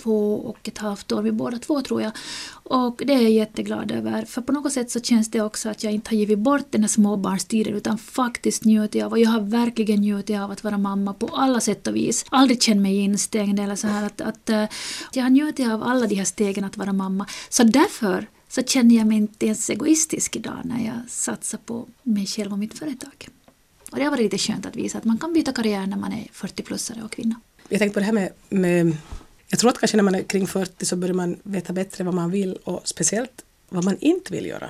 två 0.02 0.36
och 0.36 0.68
ett 0.68 0.78
halvt 0.78 1.12
år, 1.12 1.22
vi 1.22 1.32
båda 1.32 1.60
två 1.60 1.82
tror 1.82 2.02
jag. 2.02 2.12
Och 2.64 3.02
det 3.06 3.14
är 3.14 3.22
jag 3.22 3.32
jätteglad 3.32 3.92
över, 3.92 4.26
för 4.26 4.42
på 4.42 4.52
något 4.52 4.74
sätt 4.74 4.92
så 4.92 5.00
känns 5.00 5.32
det 5.32 5.42
också 5.42 5.70
att 5.70 5.84
jag 5.84 5.94
inte 5.94 6.10
har 6.10 6.18
givit 6.18 6.40
bort 6.40 6.66
den 6.70 6.82
här 6.82 6.88
småbarnstiden 6.88 7.74
utan 7.74 7.98
faktiskt 7.98 8.66
njutit 8.66 9.04
av, 9.04 9.12
och 9.12 9.20
jag 9.20 9.30
har 9.30 9.42
verkligen 9.42 10.02
njutit 10.02 10.40
av 10.40 10.52
att 10.52 10.64
vara 10.64 10.78
mamma 10.78 11.14
på 11.14 11.28
alla 11.28 11.60
sätt 11.60 11.88
och 11.88 11.96
vis. 11.96 12.26
Aldrig 12.30 12.62
känt 12.62 12.82
mig 12.82 12.98
instängd 12.98 13.60
eller 13.60 13.76
så 13.76 13.88
här 13.88 14.06
att, 14.06 14.22
att, 14.22 14.50
att 14.50 15.16
jag 15.16 15.24
har 15.24 15.30
njutit 15.30 15.72
av 15.72 15.84
alla 15.84 16.08
de 16.08 16.16
här 16.16 16.26
stegen 16.26 16.64
att 16.64 16.78
vara 16.78 16.94
mamma. 16.94 17.26
Så 17.50 17.64
därför 17.64 18.28
så 18.48 18.64
känner 18.64 18.96
jag 18.96 19.08
mig 19.08 19.18
inte 19.18 19.46
ens 19.46 19.70
egoistisk 19.70 20.36
idag 20.36 20.62
när 20.64 20.86
jag 20.86 21.10
satsar 21.10 21.58
på 21.58 21.88
mig 22.04 22.26
själv 22.26 22.52
och 22.52 22.60
mitt 22.60 22.80
företag. 22.80 23.28
Och 23.92 23.98
det 23.98 24.04
har 24.04 24.12
varit 24.12 24.24
lite 24.24 24.38
skönt 24.38 24.66
att 24.66 24.76
visa 24.76 24.98
att 24.98 25.04
man 25.04 25.18
kan 25.18 25.34
byta 25.34 25.52
karriär 25.52 25.88
när 25.88 25.98
man 25.98 26.14
är 26.14 26.28
40-plussare 26.34 27.04
och 27.04 27.12
kvinna. 27.12 27.36
Jag 27.70 27.80
tänkte 27.80 27.94
på 27.94 28.00
det 28.00 28.06
här 28.06 28.14
med, 28.14 28.30
med 28.50 28.98
jag 29.54 29.60
tror 29.60 29.70
att 29.70 29.80
kanske 29.80 29.98
när 29.98 30.04
man 30.04 30.16
är 30.16 30.24
kring 30.24 30.48
40 30.48 30.86
så 30.86 30.96
börjar 30.96 31.13
man 31.13 31.39
veta 31.44 31.74
bättre 31.74 32.04
vad 32.04 32.13
man 32.13 32.32
vill 32.32 32.58
och 32.63 32.88
speciellt 32.88 33.46
vad 33.70 33.84
man 33.84 33.98
inte 34.00 34.34
vill 34.34 34.46
göra. 34.46 34.70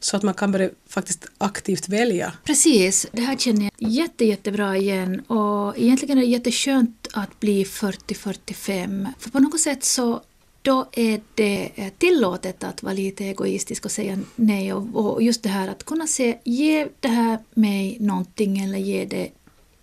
Så 0.00 0.16
att 0.16 0.22
man 0.22 0.34
kan 0.34 0.52
börja 0.52 0.70
faktiskt 0.88 1.26
aktivt 1.38 1.88
välja. 1.88 2.32
Precis, 2.44 3.06
det 3.12 3.22
här 3.22 3.36
känner 3.36 3.62
jag 3.62 3.90
jätte, 3.90 4.24
jättebra 4.24 4.76
igen 4.76 5.20
och 5.20 5.78
egentligen 5.78 6.18
är 6.18 6.22
det 6.22 6.28
jätteskönt 6.28 7.08
att 7.12 7.40
bli 7.40 7.64
40-45 7.64 9.06
för 9.18 9.30
på 9.30 9.40
något 9.40 9.60
sätt 9.60 9.84
så 9.84 10.20
då 10.62 10.88
är 10.92 11.20
det 11.34 11.70
tillåtet 11.98 12.64
att 12.64 12.82
vara 12.82 12.94
lite 12.94 13.24
egoistisk 13.24 13.84
och 13.84 13.90
säga 13.90 14.18
nej 14.36 14.72
och, 14.72 15.12
och 15.12 15.22
just 15.22 15.42
det 15.42 15.48
här 15.48 15.68
att 15.68 15.84
kunna 15.84 16.06
se, 16.06 16.38
ge 16.44 16.88
det 17.00 17.08
här 17.08 17.38
mig 17.54 17.96
någonting 18.00 18.58
eller 18.58 18.78
ge 18.78 19.04
det 19.04 19.30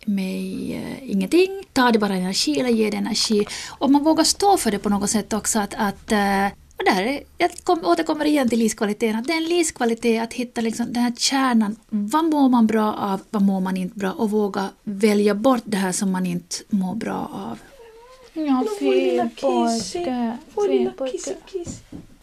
mig 0.07 0.73
eh, 0.75 1.11
ingenting. 1.11 1.63
Ta 1.73 1.91
det 1.91 1.99
bara 1.99 2.15
energi 2.15 2.59
eller 2.59 2.69
ge 2.69 2.89
det 2.89 2.97
energi. 2.97 3.45
Och 3.67 3.91
man 3.91 4.03
vågar 4.03 4.23
stå 4.23 4.57
för 4.57 4.71
det 4.71 4.79
på 4.79 4.89
något 4.89 5.09
sätt 5.09 5.33
också. 5.33 5.59
att, 5.59 5.73
att 5.77 6.11
eh, 6.11 6.47
och 6.77 6.83
där, 6.85 7.19
jag 7.37 7.51
kom, 7.63 7.85
återkommer 7.85 8.25
igen 8.25 8.49
till 8.49 8.59
livskvaliteten. 8.59 9.15
Att 9.15 9.27
det 9.27 9.33
är 9.33 9.37
en 9.37 9.45
livskvalitet 9.45 10.23
att 10.23 10.33
hitta 10.33 10.61
liksom 10.61 10.93
den 10.93 11.03
här 11.03 11.13
kärnan. 11.17 11.75
Vad 11.89 12.25
mår 12.25 12.49
man 12.49 12.67
bra 12.67 12.93
av? 12.93 13.21
Vad 13.29 13.41
mår 13.41 13.59
man 13.59 13.77
inte 13.77 13.99
bra? 13.99 14.11
Och 14.11 14.31
våga 14.31 14.69
välja 14.83 15.35
bort 15.35 15.63
det 15.65 15.77
här 15.77 15.91
som 15.91 16.11
man 16.11 16.25
inte 16.25 16.55
mår 16.69 16.95
bra 16.95 17.31
av. 17.33 17.59
Ja, 18.33 18.63
fin 18.79 19.29
pojke. 19.41 20.37
Fin 20.67 20.91
pojke. 20.97 21.35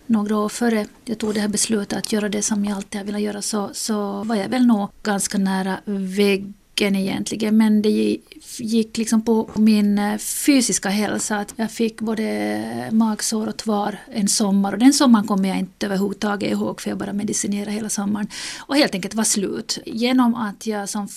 Några 0.06 0.36
år 0.38 0.48
före 0.48 0.86
jag 1.04 1.18
tog 1.18 1.34
det 1.34 1.40
här 1.40 1.48
beslutet 1.48 1.98
att 1.98 2.12
göra 2.12 2.28
det 2.28 2.42
som 2.42 2.64
jag 2.64 2.76
alltid 2.76 3.00
har 3.00 3.06
velat 3.06 3.20
göra 3.20 3.42
så, 3.42 3.70
så 3.72 4.24
var 4.24 4.36
jag 4.36 4.48
väl 4.48 4.66
nog 4.66 4.88
ganska 5.02 5.38
nära 5.38 5.78
vägg 5.84 6.52
mycken 6.72 6.96
egentligen 6.96 7.56
men 7.56 7.82
det 7.82 8.16
gick 8.58 8.98
liksom 8.98 9.22
på 9.22 9.50
min 9.54 9.98
eh, 9.98 10.18
fysiska 10.18 10.88
hälsa. 10.88 11.38
Att 11.38 11.54
jag 11.56 11.70
fick 11.70 12.00
både 12.00 12.88
magsår 12.92 13.46
och 13.46 13.56
tvar 13.56 13.98
en 14.11 14.28
sommar 14.28 14.72
och 14.72 14.78
den 14.78 14.92
sommaren 14.92 15.26
kommer 15.26 15.48
jag 15.48 15.58
inte 15.58 15.87
överhuvudtaget 15.87 16.50
ihåg 16.50 16.80
för 16.80 16.90
jag 16.90 16.98
bara 16.98 17.12
medicinerade 17.12 17.70
hela 17.70 17.88
sommaren 17.88 18.28
och 18.66 18.76
helt 18.76 18.94
enkelt 18.94 19.14
var 19.14 19.24
slut. 19.24 19.78
Genom 19.87 20.35
att 20.35 20.66
jag 20.66 20.88
som 20.88 21.08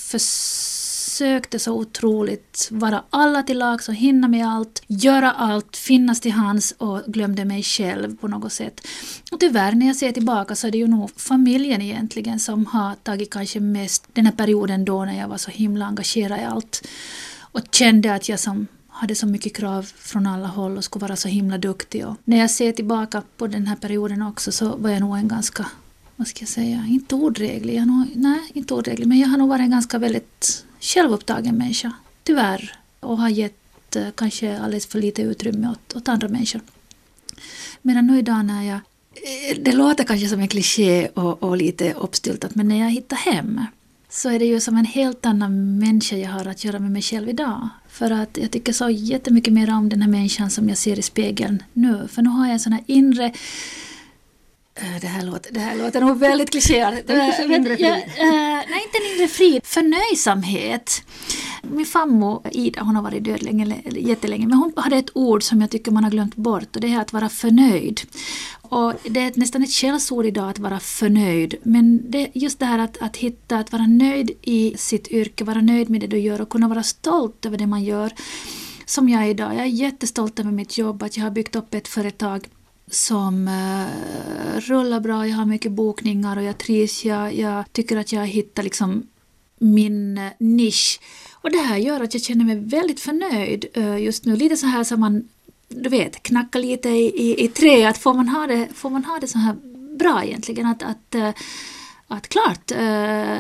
försökte 1.15 1.59
så 1.59 1.73
otroligt 1.73 2.67
vara 2.71 3.03
alla 3.09 3.43
till 3.43 3.57
lags 3.57 3.89
och 3.89 3.95
hinna 3.95 4.27
med 4.27 4.47
allt, 4.47 4.83
göra 4.87 5.31
allt, 5.31 5.77
finnas 5.77 6.21
till 6.21 6.31
hands 6.31 6.71
och 6.77 7.01
glömde 7.07 7.45
mig 7.45 7.63
själv 7.63 8.17
på 8.17 8.27
något 8.27 8.53
sätt. 8.53 8.87
Och 9.31 9.39
tyvärr 9.39 9.71
när 9.71 9.87
jag 9.87 9.95
ser 9.95 10.11
tillbaka 10.11 10.55
så 10.55 10.67
är 10.67 10.71
det 10.71 10.77
ju 10.77 10.87
nog 10.87 11.11
familjen 11.17 11.81
egentligen 11.81 12.39
som 12.39 12.65
har 12.65 12.95
tagit 12.95 13.29
kanske 13.29 13.59
mest 13.59 14.07
den 14.13 14.25
här 14.25 14.33
perioden 14.33 14.85
då 14.85 15.05
när 15.05 15.19
jag 15.19 15.27
var 15.27 15.37
så 15.37 15.51
himla 15.51 15.85
engagerad 15.85 16.39
i 16.39 16.43
allt 16.43 16.87
och 17.41 17.61
kände 17.71 18.13
att 18.13 18.29
jag 18.29 18.39
som 18.39 18.67
hade 18.87 19.15
så 19.15 19.27
mycket 19.27 19.55
krav 19.55 19.83
från 19.97 20.27
alla 20.27 20.47
håll 20.47 20.77
och 20.77 20.83
skulle 20.83 21.01
vara 21.01 21.15
så 21.15 21.27
himla 21.27 21.57
duktig. 21.57 22.07
Och 22.07 22.15
när 22.23 22.37
jag 22.37 22.51
ser 22.51 22.71
tillbaka 22.71 23.23
på 23.37 23.47
den 23.47 23.67
här 23.67 23.75
perioden 23.75 24.21
också 24.21 24.51
så 24.51 24.75
var 24.75 24.89
jag 24.89 24.99
nog 24.99 25.17
en 25.17 25.27
ganska, 25.27 25.65
vad 26.15 26.27
ska 26.27 26.41
jag 26.41 26.49
säga, 26.49 26.85
inte 26.87 27.15
ordreglig, 27.15 27.75
jag 27.75 27.87
nog, 27.87 28.05
nej 28.15 28.39
inte 28.53 28.73
ordreglig, 28.73 29.07
men 29.07 29.19
jag 29.19 29.27
har 29.27 29.37
nog 29.37 29.49
varit 29.49 29.61
en 29.61 29.71
ganska 29.71 29.97
väldigt 29.97 30.64
självupptagen 30.85 31.57
människa, 31.57 31.91
tyvärr, 32.23 32.75
och 32.99 33.17
har 33.17 33.29
gett 33.29 33.95
eh, 33.95 34.07
kanske 34.15 34.59
alldeles 34.59 34.87
för 34.87 35.01
lite 35.01 35.21
utrymme 35.21 35.69
åt, 35.71 35.95
åt 35.95 36.07
andra 36.07 36.27
människor. 36.27 36.61
Medan 37.81 38.07
nu 38.07 38.19
idag 38.19 38.45
när 38.45 38.63
jag 38.63 38.75
eh, 38.75 39.57
det 39.59 39.71
låter 39.71 40.03
kanske 40.03 40.27
som 40.27 40.39
en 40.39 40.47
kliché 40.47 41.07
och, 41.07 41.43
och 41.43 41.57
lite 41.57 41.93
uppstyltat, 41.93 42.55
men 42.55 42.67
när 42.67 42.79
jag 42.79 42.89
hittar 42.89 43.17
hem 43.17 43.61
så 44.09 44.29
är 44.29 44.39
det 44.39 44.45
ju 44.45 44.59
som 44.59 44.77
en 44.77 44.85
helt 44.85 45.25
annan 45.25 45.79
människa 45.79 46.15
jag 46.15 46.29
har 46.29 46.45
att 46.45 46.63
göra 46.63 46.79
med 46.79 46.91
mig 46.91 47.01
själv 47.01 47.29
idag. 47.29 47.69
För 47.89 48.11
att 48.11 48.37
jag 48.41 48.51
tycker 48.51 48.73
så 48.73 48.89
jättemycket 48.89 49.53
mer 49.53 49.73
om 49.73 49.89
den 49.89 50.01
här 50.01 50.09
människan 50.09 50.49
som 50.49 50.69
jag 50.69 50.77
ser 50.77 50.99
i 50.99 51.01
spegeln 51.01 51.63
nu. 51.73 52.07
För 52.11 52.21
nu 52.21 52.29
har 52.29 52.45
jag 52.45 52.53
en 52.53 52.59
sån 52.59 52.73
här 52.73 52.83
inre 52.85 53.33
det 55.01 55.07
här, 55.07 55.25
låter, 55.25 55.53
det 55.53 55.59
här 55.59 55.75
låter 55.75 56.01
nog 56.01 56.19
väldigt 56.19 56.49
klichéartat. 56.49 57.09
Eh, 58.17 58.25
nej, 58.69 58.83
inte 58.85 58.97
en 58.97 59.15
inre 59.15 59.27
frid. 59.27 59.61
Förnöjsamhet. 59.65 61.03
Min 61.63 61.85
fammo 61.85 62.43
Ida, 62.51 62.81
hon 62.81 62.95
har 62.95 63.03
varit 63.03 63.23
död 63.23 63.43
länge, 63.43 63.81
jättelänge, 63.91 64.47
men 64.47 64.57
hon 64.57 64.73
hade 64.75 64.97
ett 64.97 65.09
ord 65.13 65.43
som 65.43 65.61
jag 65.61 65.69
tycker 65.69 65.91
man 65.91 66.03
har 66.03 66.11
glömt 66.11 66.35
bort 66.35 66.75
och 66.75 66.81
det 66.81 66.93
är 66.93 66.99
att 67.01 67.13
vara 67.13 67.29
förnöjd. 67.29 68.01
Och 68.61 68.93
det 69.03 69.19
är 69.19 69.31
nästan 69.35 69.63
ett 69.63 69.71
källsord 69.71 70.25
idag 70.25 70.49
att 70.49 70.59
vara 70.59 70.79
förnöjd. 70.79 71.55
Men 71.63 72.11
det, 72.11 72.29
just 72.33 72.59
det 72.59 72.65
här 72.65 72.79
att, 72.79 72.97
att 73.01 73.17
hitta, 73.17 73.57
att 73.57 73.71
vara 73.71 73.87
nöjd 73.87 74.31
i 74.41 74.73
sitt 74.77 75.07
yrke, 75.07 75.43
vara 75.43 75.61
nöjd 75.61 75.89
med 75.89 76.01
det 76.01 76.07
du 76.07 76.17
gör 76.19 76.41
och 76.41 76.49
kunna 76.49 76.67
vara 76.67 76.83
stolt 76.83 77.45
över 77.45 77.57
det 77.57 77.67
man 77.67 77.83
gör. 77.83 78.13
Som 78.85 79.09
jag 79.09 79.23
är 79.23 79.27
idag. 79.27 79.53
Jag 79.53 79.61
är 79.61 79.65
jättestolt 79.65 80.39
över 80.39 80.51
mitt 80.51 80.77
jobb, 80.77 81.03
att 81.03 81.17
jag 81.17 81.23
har 81.23 81.31
byggt 81.31 81.55
upp 81.55 81.73
ett 81.73 81.87
företag 81.87 82.47
som 82.91 83.47
uh, 83.47 84.59
rullar 84.59 84.99
bra, 84.99 85.27
jag 85.27 85.35
har 85.35 85.45
mycket 85.45 85.71
bokningar 85.71 86.37
och 86.37 86.43
jag 86.43 86.57
trivs. 86.57 87.05
Jag, 87.05 87.35
jag 87.35 87.73
tycker 87.73 87.97
att 87.97 88.11
jag 88.11 88.19
har 88.19 88.25
hittat 88.25 88.65
liksom 88.65 89.07
min 89.59 90.17
eh, 90.17 90.31
nisch. 90.37 90.99
Och 91.33 91.51
det 91.51 91.57
här 91.57 91.77
gör 91.77 92.01
att 92.01 92.13
jag 92.13 92.23
känner 92.23 92.45
mig 92.45 92.55
väldigt 92.55 92.99
förnöjd 92.99 93.65
uh, 93.77 94.01
just 94.01 94.25
nu. 94.25 94.35
Lite 94.35 94.57
så 94.57 94.65
här 94.65 94.83
som 94.83 94.99
man, 94.99 95.29
du 95.69 95.89
vet, 95.89 96.23
knackar 96.23 96.59
lite 96.59 96.89
i, 96.89 97.21
i, 97.21 97.45
i 97.45 97.47
trä. 97.47 97.89
Att 97.89 97.97
får 97.97 98.13
man 98.13 98.29
ha 98.29 98.47
det, 98.47 98.67
får 98.73 98.89
man 98.89 99.05
ha 99.05 99.19
det 99.19 99.27
så 99.27 99.37
här 99.37 99.55
bra 99.99 100.23
egentligen? 100.23 100.65
Att, 100.65 100.83
att, 100.83 101.15
att 102.07 102.27
klart, 102.27 102.67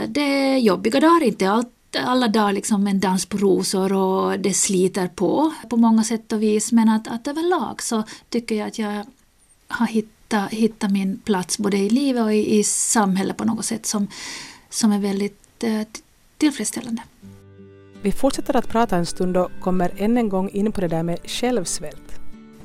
det 0.07 0.21
är 0.21 0.57
jobbiga 0.57 0.99
dagar, 0.99 1.23
inte 1.23 1.49
allt 1.49 1.71
alla 2.03 2.27
dagar 2.27 2.53
liksom 2.53 2.87
en 2.87 2.99
dans 2.99 3.25
på 3.25 3.37
rosor 3.37 3.93
och 3.93 4.39
det 4.39 4.53
sliter 4.53 5.07
på 5.07 5.53
på 5.69 5.77
många 5.77 6.03
sätt 6.03 6.31
och 6.31 6.43
vis 6.43 6.71
men 6.71 6.89
att, 6.89 7.07
att 7.07 7.27
överlag 7.27 7.81
så 7.81 8.03
tycker 8.29 8.55
jag 8.55 8.67
att 8.67 8.79
jag 8.79 9.05
har 9.67 9.87
hittat 9.87 10.15
hitta, 10.25 10.45
hitta 10.55 10.89
min 10.89 11.17
plats 11.17 11.57
både 11.57 11.77
i 11.77 11.89
livet 11.89 12.23
och 12.23 12.33
i, 12.33 12.59
i 12.59 12.63
samhället 12.63 13.37
på 13.37 13.45
något 13.45 13.65
sätt 13.65 13.85
som, 13.85 14.07
som 14.69 14.91
är 14.91 14.99
väldigt 14.99 15.63
eh, 15.63 15.81
tillfredsställande. 16.37 17.01
Vi 18.01 18.11
fortsätter 18.11 18.55
att 18.55 18.69
prata 18.69 18.97
en 18.97 19.05
stund 19.05 19.37
och 19.37 19.51
kommer 19.61 19.91
än 19.97 20.17
en 20.17 20.29
gång 20.29 20.49
in 20.49 20.71
på 20.71 20.81
det 20.81 20.87
där 20.87 21.03
med 21.03 21.19
självsvält. 21.25 22.19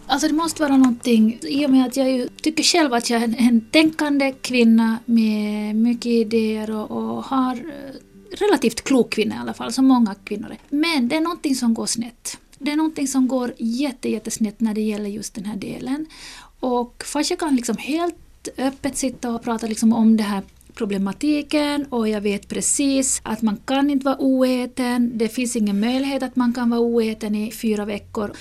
Alltså 0.07 0.29
det 0.29 0.35
måste 0.35 0.63
vara 0.63 0.77
någonting, 0.77 1.39
i 1.43 1.67
och 1.67 1.71
med 1.71 1.87
att 1.87 1.97
jag 1.97 2.29
tycker 2.43 2.63
själv 2.63 2.93
att 2.93 3.11
jag 3.11 3.23
är 3.23 3.25
en, 3.25 3.35
en 3.35 3.61
tänkande 3.61 4.33
kvinna 4.33 4.99
med 5.05 5.77
mycket 5.77 6.07
idéer 6.07 6.71
och, 6.71 6.91
och 6.91 7.25
har 7.25 7.55
eh, 7.55 7.95
relativt 8.39 8.85
klok 8.85 9.11
kvinna 9.13 9.35
i 9.35 9.39
alla 9.39 9.55
fall, 9.55 9.73
som 9.73 9.87
många 9.87 10.15
kvinnor 10.25 10.51
är. 10.51 10.59
Men 10.77 11.09
det 11.09 11.17
är 11.17 11.21
någonting 11.21 11.55
som 11.55 11.75
går 11.75 11.87
snett. 11.87 12.39
Det 12.59 12.73
är 12.73 12.77
någonting 12.77 13.09
som 13.09 13.29
går 13.29 13.53
jätte, 13.59 14.11
jättesnett 14.11 14.61
när 14.61 14.75
det 14.75 14.81
gäller 14.81 15.11
just 15.11 15.35
den 15.35 15.45
här 15.45 15.57
delen. 15.57 16.07
Och 16.61 17.05
fast 17.07 17.39
kan 17.39 17.57
liksom 17.57 17.77
helt 17.77 18.15
öppet 18.59 18.97
sitta 18.97 19.31
och 19.31 19.43
prata 19.43 19.67
liksom 19.67 19.93
om 19.93 20.17
det 20.17 20.23
här 20.23 20.43
problematiken 20.75 21.85
och 21.85 22.09
jag 22.09 22.21
vet 22.21 22.49
precis 22.49 23.21
att 23.25 23.43
man 23.43 23.57
kan 23.65 23.91
inte 23.91 24.05
vara 24.05 24.17
oäten. 24.19 25.13
Det 25.15 25.29
finns 25.29 25.57
ingen 25.57 25.81
möjlighet 25.81 26.23
att 26.23 26.37
man 26.37 26.53
kan 26.53 26.71
vara 26.71 26.81
oäten 26.81 27.35
i 27.35 27.51
fyra 27.53 27.85
veckor. 27.85 28.33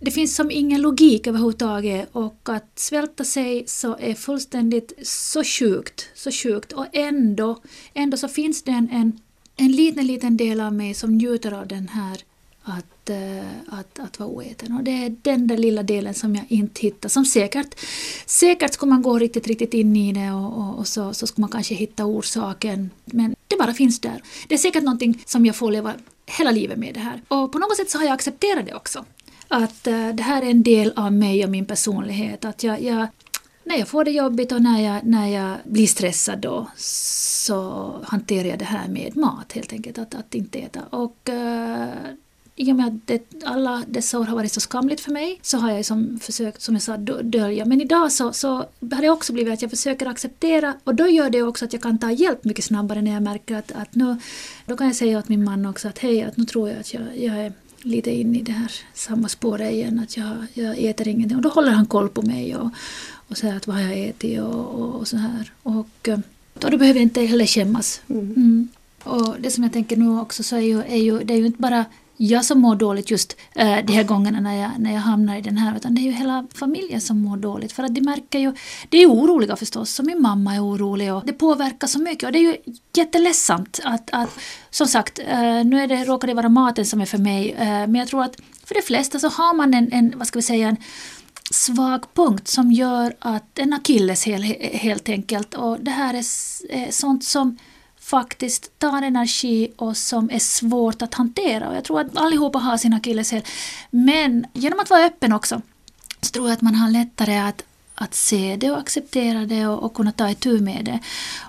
Det 0.00 0.10
finns 0.10 0.36
som 0.36 0.50
ingen 0.50 0.82
logik 0.82 1.26
överhuvudtaget 1.26 2.08
och 2.12 2.48
att 2.48 2.78
svälta 2.78 3.24
sig 3.24 3.64
så 3.66 3.96
är 3.96 4.14
fullständigt 4.14 4.92
så 5.02 5.44
sjukt, 5.44 6.10
så 6.14 6.30
sjukt 6.30 6.72
och 6.72 6.86
ändå, 6.92 7.58
ändå 7.94 8.16
så 8.16 8.28
finns 8.28 8.62
det 8.62 8.70
en, 8.70 8.88
en, 8.92 9.20
en 9.56 9.72
liten, 9.72 10.06
liten 10.06 10.36
del 10.36 10.60
av 10.60 10.72
mig 10.72 10.94
som 10.94 11.16
njuter 11.16 11.52
av 11.52 11.66
den 11.68 11.88
här 11.88 12.18
att, 12.64 13.10
eh, 13.10 13.78
att, 13.78 13.98
att 13.98 14.18
vara 14.18 14.28
oäten. 14.30 14.76
Och 14.76 14.84
det 14.84 14.90
är 14.90 15.16
den 15.22 15.46
där 15.46 15.56
lilla 15.56 15.82
delen 15.82 16.14
som 16.14 16.34
jag 16.34 16.44
inte 16.48 16.80
hittar. 16.80 17.08
Som 17.08 17.24
säkert, 17.24 17.74
säkert 18.26 18.74
skulle 18.74 18.90
man 18.90 19.02
gå 19.02 19.18
riktigt, 19.18 19.46
riktigt 19.46 19.74
in 19.74 19.96
i 19.96 20.12
det 20.12 20.30
och, 20.30 20.58
och, 20.58 20.78
och 20.78 20.88
så, 20.88 21.14
så 21.14 21.26
skulle 21.26 21.42
man 21.42 21.50
kanske 21.50 21.74
hitta 21.74 22.04
orsaken. 22.04 22.90
Men 23.04 23.34
det 23.48 23.56
bara 23.56 23.74
finns 23.74 24.00
där. 24.00 24.22
Det 24.48 24.54
är 24.54 24.58
säkert 24.58 24.82
någonting 24.82 25.22
som 25.26 25.46
jag 25.46 25.56
får 25.56 25.70
leva 25.70 25.94
hela 26.26 26.50
livet 26.50 26.78
med 26.78 26.94
det 26.94 27.00
här. 27.00 27.22
Och 27.28 27.52
på 27.52 27.58
något 27.58 27.76
sätt 27.76 27.90
så 27.90 27.98
har 27.98 28.04
jag 28.04 28.14
accepterat 28.14 28.66
det 28.66 28.74
också. 28.74 29.04
Att 29.48 29.86
eh, 29.86 30.08
det 30.08 30.22
här 30.22 30.42
är 30.42 30.50
en 30.50 30.62
del 30.62 30.92
av 30.96 31.12
mig 31.12 31.44
och 31.44 31.50
min 31.50 31.66
personlighet. 31.66 32.44
Att 32.44 32.62
jag, 32.62 32.82
jag 32.82 33.06
när 33.64 33.78
jag 33.78 33.88
får 33.88 34.04
det 34.04 34.10
jobbigt 34.10 34.52
och 34.52 34.62
när 34.62 34.80
jag, 34.80 35.04
när 35.04 35.28
jag 35.28 35.56
blir 35.64 35.86
stressad 35.86 36.38
då 36.38 36.66
så 36.76 37.90
hanterar 38.04 38.48
jag 38.48 38.58
det 38.58 38.64
här 38.64 38.88
med 38.88 39.16
mat 39.16 39.52
helt 39.52 39.72
enkelt, 39.72 39.98
att, 39.98 40.14
att 40.14 40.34
inte 40.34 40.58
äta. 40.58 40.80
Och 40.90 41.28
uh, 41.28 41.86
i 42.62 42.72
och 42.72 42.76
med 42.76 42.86
att 42.86 43.06
det, 43.06 43.44
alla 43.44 43.84
dessa 43.86 44.18
år 44.18 44.24
har 44.24 44.36
varit 44.36 44.52
så 44.52 44.60
skamligt 44.60 45.00
för 45.00 45.12
mig 45.12 45.38
så 45.42 45.58
har 45.58 45.70
jag 45.70 45.84
som 45.84 46.18
försökt, 46.22 46.62
som 46.62 46.74
jag 46.74 46.82
sa, 46.82 46.96
dölja. 47.22 47.64
Men 47.64 47.80
idag 47.80 48.12
så, 48.12 48.32
så 48.32 48.56
har 48.92 49.02
det 49.02 49.10
också 49.10 49.32
blivit 49.32 49.52
att 49.52 49.62
jag 49.62 49.70
försöker 49.70 50.06
acceptera 50.06 50.74
och 50.84 50.94
då 50.94 51.08
gör 51.08 51.30
det 51.30 51.42
också 51.42 51.64
att 51.64 51.72
jag 51.72 51.82
kan 51.82 51.98
ta 51.98 52.10
hjälp 52.10 52.44
mycket 52.44 52.64
snabbare 52.64 53.02
när 53.02 53.12
jag 53.12 53.22
märker 53.22 53.56
att, 53.56 53.72
att 53.72 53.94
nu, 53.94 54.16
då 54.66 54.76
kan 54.76 54.86
jag 54.86 54.96
säga 54.96 55.18
åt 55.18 55.28
min 55.28 55.44
man 55.44 55.66
också 55.66 55.88
att 55.88 55.98
hej, 55.98 56.22
att 56.22 56.36
nu 56.36 56.44
tror 56.44 56.68
jag 56.68 56.78
att 56.78 56.94
jag, 56.94 57.02
jag 57.16 57.36
är 57.36 57.52
lite 57.82 58.10
inne 58.10 58.38
i 58.38 58.42
det 58.42 58.52
här 58.52 58.72
samma 58.94 59.28
spåret 59.28 59.72
igen, 59.72 59.98
att 59.98 60.16
jag, 60.16 60.46
jag 60.54 60.78
äter 60.78 61.08
ingenting. 61.08 61.36
Och 61.36 61.42
då 61.42 61.48
håller 61.48 61.72
han 61.72 61.86
koll 61.86 62.08
på 62.08 62.22
mig 62.22 62.56
och, 62.56 62.70
och 63.28 63.38
säger 63.38 63.56
att 63.56 63.66
vad 63.66 63.76
har 63.76 63.82
jag 63.82 63.98
ätit 64.08 64.40
och, 64.40 64.80
och, 64.80 64.94
och 64.94 65.08
så 65.08 65.16
här. 65.16 65.52
Och, 65.62 66.08
och 66.54 66.70
då 66.70 66.78
behöver 66.78 67.00
jag 67.00 67.02
inte 67.02 67.20
heller 67.20 67.46
skämmas. 67.46 68.00
Mm. 68.08 68.32
Mm. 68.36 68.68
Och 69.04 69.36
det 69.38 69.50
som 69.50 69.64
jag 69.64 69.72
tänker 69.72 69.96
nu 69.96 70.20
också 70.20 70.42
så 70.42 70.56
är 70.56 70.60
ju, 70.60 70.82
är 70.82 70.96
ju, 70.96 71.18
det 71.18 71.34
är 71.34 71.38
ju 71.38 71.46
inte 71.46 71.62
bara 71.62 71.84
jag 72.26 72.44
som 72.44 72.60
mår 72.60 72.76
dåligt 72.76 73.10
just 73.10 73.36
äh, 73.54 73.78
de 73.84 73.92
här 73.92 74.02
gångerna 74.02 74.40
när 74.40 74.62
jag, 74.62 74.70
när 74.78 74.92
jag 74.92 75.00
hamnar 75.00 75.36
i 75.36 75.40
den 75.40 75.56
här, 75.56 75.76
utan 75.76 75.94
det 75.94 76.00
är 76.00 76.02
ju 76.02 76.12
hela 76.12 76.46
familjen 76.54 77.00
som 77.00 77.22
mår 77.22 77.36
dåligt. 77.36 77.72
För 77.72 77.82
att 77.82 77.94
de 77.94 78.00
märker 78.00 78.38
ju, 78.38 78.52
de 78.88 79.02
är 79.02 79.06
oroliga 79.06 79.56
förstås, 79.56 79.90
så 79.90 80.02
min 80.02 80.22
mamma 80.22 80.54
är 80.54 80.64
orolig 80.64 81.14
och 81.14 81.26
det 81.26 81.32
påverkar 81.32 81.86
så 81.86 81.98
mycket. 81.98 82.26
Och 82.26 82.32
det 82.32 82.38
är 82.38 82.42
ju 82.42 82.56
jätteledsamt 82.96 83.80
att, 83.84 84.10
att 84.12 84.38
som 84.70 84.86
sagt, 84.86 85.18
äh, 85.18 85.64
nu 85.64 85.80
är 85.80 85.86
det, 85.86 86.04
råkar 86.04 86.28
det 86.28 86.34
vara 86.34 86.48
maten 86.48 86.86
som 86.86 87.00
är 87.00 87.06
för 87.06 87.18
mig, 87.18 87.52
äh, 87.52 87.66
men 87.66 87.94
jag 87.94 88.08
tror 88.08 88.22
att 88.22 88.36
för 88.64 88.74
de 88.74 88.82
flesta 88.82 89.18
så 89.18 89.28
har 89.28 89.54
man 89.54 89.74
en, 89.74 89.92
en 89.92 90.12
vad 90.16 90.26
ska 90.26 90.38
vi 90.38 90.42
säga, 90.42 90.68
en 90.68 90.76
svag 91.50 92.14
punkt 92.14 92.48
som 92.48 92.72
gör 92.72 93.14
att 93.18 93.58
en 93.58 93.72
akilles 93.72 94.24
helt 94.72 95.08
enkelt. 95.08 95.54
Och 95.54 95.80
det 95.80 95.90
här 95.90 96.14
är 96.14 96.90
sånt 96.90 97.24
som 97.24 97.58
faktiskt 98.02 98.78
tar 98.78 99.02
energi 99.02 99.72
och 99.76 99.96
som 99.96 100.30
är 100.30 100.38
svårt 100.38 101.02
att 101.02 101.14
hantera. 101.14 101.68
Och 101.68 101.76
jag 101.76 101.84
tror 101.84 102.00
att 102.00 102.16
allihopa 102.16 102.58
har 102.58 102.76
sin 102.76 102.94
akilleshäl. 102.94 103.42
Men 103.90 104.46
genom 104.52 104.80
att 104.80 104.90
vara 104.90 105.04
öppen 105.04 105.32
också 105.32 105.62
så 106.20 106.30
tror 106.30 106.48
jag 106.48 106.54
att 106.54 106.62
man 106.62 106.74
har 106.74 106.90
lättare 106.90 107.38
att, 107.38 107.62
att 107.94 108.14
se 108.14 108.56
det 108.56 108.70
och 108.70 108.78
acceptera 108.78 109.46
det 109.46 109.66
och, 109.66 109.82
och 109.82 109.94
kunna 109.94 110.12
ta 110.12 110.30
itu 110.30 110.60
med 110.60 110.84
det. 110.84 110.98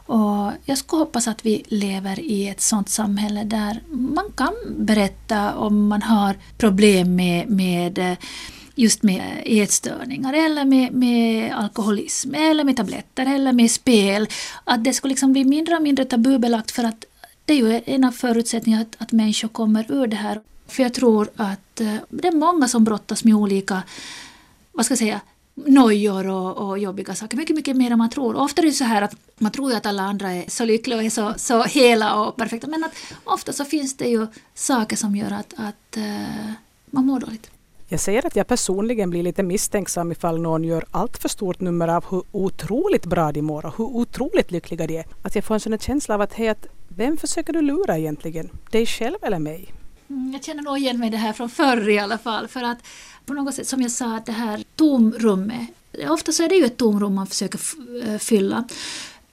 Och 0.05 0.51
jag 0.65 0.77
skulle 0.77 0.99
hoppas 0.99 1.27
att 1.27 1.45
vi 1.45 1.63
lever 1.67 2.19
i 2.19 2.49
ett 2.49 2.61
sånt 2.61 2.89
samhälle 2.89 3.43
där 3.43 3.81
man 3.87 4.25
kan 4.35 4.53
berätta 4.77 5.55
om 5.55 5.87
man 5.87 6.01
har 6.01 6.37
problem 6.57 7.15
med, 7.15 7.49
med 7.49 7.97
eh, 7.97 8.17
just 8.75 9.03
med 9.03 9.43
ätstörningar 9.45 10.33
eller 10.33 10.65
med, 10.65 10.93
med 10.93 11.53
alkoholism 11.53 12.33
eller 12.33 12.63
med 12.63 12.77
tabletter 12.77 13.25
eller 13.25 13.51
med 13.51 13.71
spel. 13.71 14.27
Att 14.63 14.83
det 14.83 14.93
skulle 14.93 15.11
liksom 15.11 15.33
bli 15.33 15.45
mindre 15.45 15.75
och 15.75 15.81
mindre 15.81 16.05
tabubelagt 16.05 16.71
för 16.71 16.83
att 16.83 17.05
det 17.45 17.53
är 17.53 17.57
ju 17.57 17.81
en 17.85 18.03
av 18.03 18.11
förutsättningarna 18.11 18.81
att, 18.81 19.01
att 19.01 19.11
människor 19.11 19.47
kommer 19.47 19.91
ur 19.91 20.07
det 20.07 20.15
här. 20.15 20.41
För 20.67 20.83
jag 20.83 20.93
tror 20.93 21.29
att 21.35 21.81
eh, 21.81 21.95
det 22.09 22.27
är 22.27 22.31
många 22.31 22.67
som 22.67 22.83
brottas 22.83 23.23
med 23.23 23.35
olika, 23.35 23.83
vad 24.71 24.85
ska 24.85 24.91
jag 24.91 24.99
säga, 24.99 25.21
nojor 25.55 26.27
och, 26.27 26.57
och 26.57 26.79
jobbiga 26.79 27.15
saker. 27.15 27.37
Mycket, 27.37 27.55
mycket 27.55 27.75
mer 27.75 27.91
än 27.91 27.97
man 27.97 28.09
tror. 28.09 28.35
Ofta 28.35 28.61
är 28.61 28.65
det 28.65 28.71
så 28.71 28.83
här 28.83 29.01
att 29.01 29.15
man 29.37 29.51
tror 29.51 29.71
ju 29.71 29.77
att 29.77 29.85
alla 29.85 30.03
andra 30.03 30.31
är 30.31 30.45
så 30.47 30.65
lyckliga 30.65 30.97
och 30.97 31.03
är 31.03 31.09
så, 31.09 31.33
så 31.37 31.63
hela 31.63 32.15
och 32.15 32.35
perfekta. 32.35 32.67
Men 32.67 32.83
att 32.83 32.93
ofta 33.23 33.53
så 33.53 33.65
finns 33.65 33.97
det 33.97 34.07
ju 34.07 34.27
saker 34.53 34.95
som 34.95 35.15
gör 35.15 35.31
att, 35.31 35.53
att 35.57 35.97
eh, 35.97 36.51
man 36.85 37.05
mår 37.05 37.19
dåligt. 37.19 37.49
Jag 37.93 37.99
säger 37.99 38.25
att 38.25 38.35
jag 38.35 38.47
personligen 38.47 39.09
blir 39.09 39.23
lite 39.23 39.43
misstänksam 39.43 40.11
ifall 40.11 40.41
någon 40.41 40.63
gör 40.63 40.85
allt 40.91 41.17
för 41.17 41.29
stort 41.29 41.59
nummer 41.59 41.87
av 41.87 42.05
hur 42.09 42.23
otroligt 42.31 43.05
bra 43.05 43.31
de 43.31 43.41
mår 43.41 43.65
och 43.65 43.77
hur 43.77 43.85
otroligt 43.85 44.51
lyckliga 44.51 44.87
de 44.87 44.97
är. 44.97 45.05
Att 45.21 45.35
jag 45.35 45.43
får 45.43 45.53
en 45.53 45.59
sån 45.59 45.79
känsla 45.79 46.15
av 46.15 46.21
att 46.21 46.33
hej, 46.33 46.47
att 46.47 46.67
vem 46.87 47.17
försöker 47.17 47.53
du 47.53 47.61
lura 47.61 47.97
egentligen? 47.97 48.49
Dig 48.71 48.85
själv 48.85 49.15
eller 49.21 49.39
mig? 49.39 49.73
Mm, 50.09 50.31
jag 50.33 50.43
känner 50.43 50.63
nog 50.63 50.77
igen 50.77 50.99
mig 50.99 51.09
det 51.09 51.17
här 51.17 51.33
från 51.33 51.49
förr 51.49 51.89
i 51.89 51.99
alla 51.99 52.17
fall. 52.17 52.47
För 52.47 52.63
att 52.63 52.77
på 53.25 53.33
något 53.33 53.55
sätt, 53.55 53.67
som 53.67 53.81
jag 53.81 53.91
sa, 53.91 54.15
att 54.15 54.25
det 54.25 54.31
här 54.31 54.63
tomrummet. 54.75 55.69
Ofta 56.09 56.31
så 56.31 56.43
är 56.43 56.49
det 56.49 56.55
ju 56.55 56.65
ett 56.65 56.77
tomrum 56.77 57.15
man 57.15 57.27
försöker 57.27 57.59
eh, 58.07 58.17
fylla. 58.17 58.63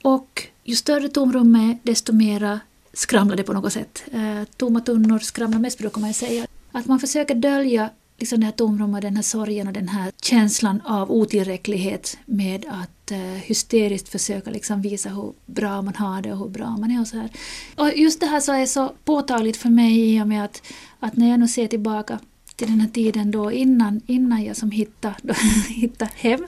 Och 0.03 0.47
ju 0.65 0.77
större 0.77 1.09
tomrummet, 1.09 1.79
desto 1.83 2.13
mera 2.13 2.61
skramlar 2.93 3.37
det 3.37 3.43
på 3.43 3.53
något 3.53 3.73
sätt. 3.73 4.03
Eh, 4.13 4.45
tomma 4.57 4.81
tunnor 4.81 5.19
skramlar 5.19 5.59
mest 5.59 5.79
brukar 5.79 6.01
man 6.01 6.15
säga. 6.15 6.47
Att 6.73 6.87
man 6.87 7.01
försöker 7.01 7.35
dölja 7.35 7.91
liksom 8.21 8.41
det 8.41 8.47
här 8.47 8.53
tomrummet, 8.53 9.03
den 9.03 9.17
här 9.17 9.23
sorgen 9.23 9.67
och 9.67 9.73
den 9.73 9.89
här 9.89 10.13
känslan 10.23 10.81
av 10.85 11.11
otillräcklighet 11.11 12.19
med 12.27 12.65
att 12.69 13.13
uh, 13.13 13.19
hysteriskt 13.19 14.09
försöka 14.09 14.51
liksom 14.51 14.83
visa 14.83 15.09
hur 15.09 15.33
bra 15.47 15.83
man 15.83 15.95
har 15.95 16.23
det 16.23 16.33
och 16.33 16.39
hur 16.39 16.49
bra 16.49 16.77
man 16.77 16.91
är 16.91 17.01
och 17.01 17.07
så 17.07 17.17
här. 17.17 17.31
Och 17.77 17.97
just 17.97 18.21
det 18.21 18.27
här 18.27 18.41
så 18.41 18.53
är 18.53 18.67
så 18.67 18.93
påtagligt 19.05 19.57
för 19.57 19.69
mig 19.69 20.15
i 20.15 20.23
och 20.23 20.29
med 20.29 20.45
att, 20.45 20.63
att 21.01 21.17
när 21.17 21.31
jag 21.31 21.41
nu 21.41 21.49
ser 21.49 21.67
tillbaka 21.67 22.19
till 22.57 22.69
den 22.69 22.81
här 22.81 22.89
tiden 22.89 23.31
då 23.31 23.53
innan, 23.53 24.01
innan 24.07 24.45
jag 24.45 24.57
som 24.57 24.71
hittade, 24.71 25.15
då, 25.23 25.35
hittade 25.69 26.11
hem 26.15 26.47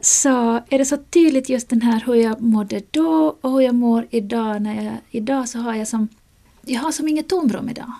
så 0.00 0.60
är 0.68 0.78
det 0.78 0.84
så 0.84 0.96
tydligt 0.96 1.48
just 1.48 1.68
den 1.68 1.82
här 1.82 2.02
hur 2.06 2.14
jag 2.14 2.40
mådde 2.40 2.82
då 2.90 3.36
och 3.40 3.50
hur 3.50 3.60
jag 3.60 3.74
mår 3.74 4.06
idag. 4.10 4.62
När 4.62 4.84
jag, 4.84 4.94
idag 5.10 5.48
så 5.48 5.58
har 5.58 5.74
jag 5.74 5.88
som 5.88 6.08
jag 6.62 6.80
har 6.80 6.92
som 6.92 7.08
inget 7.08 7.28
tomrum 7.28 7.68
idag. 7.68 7.92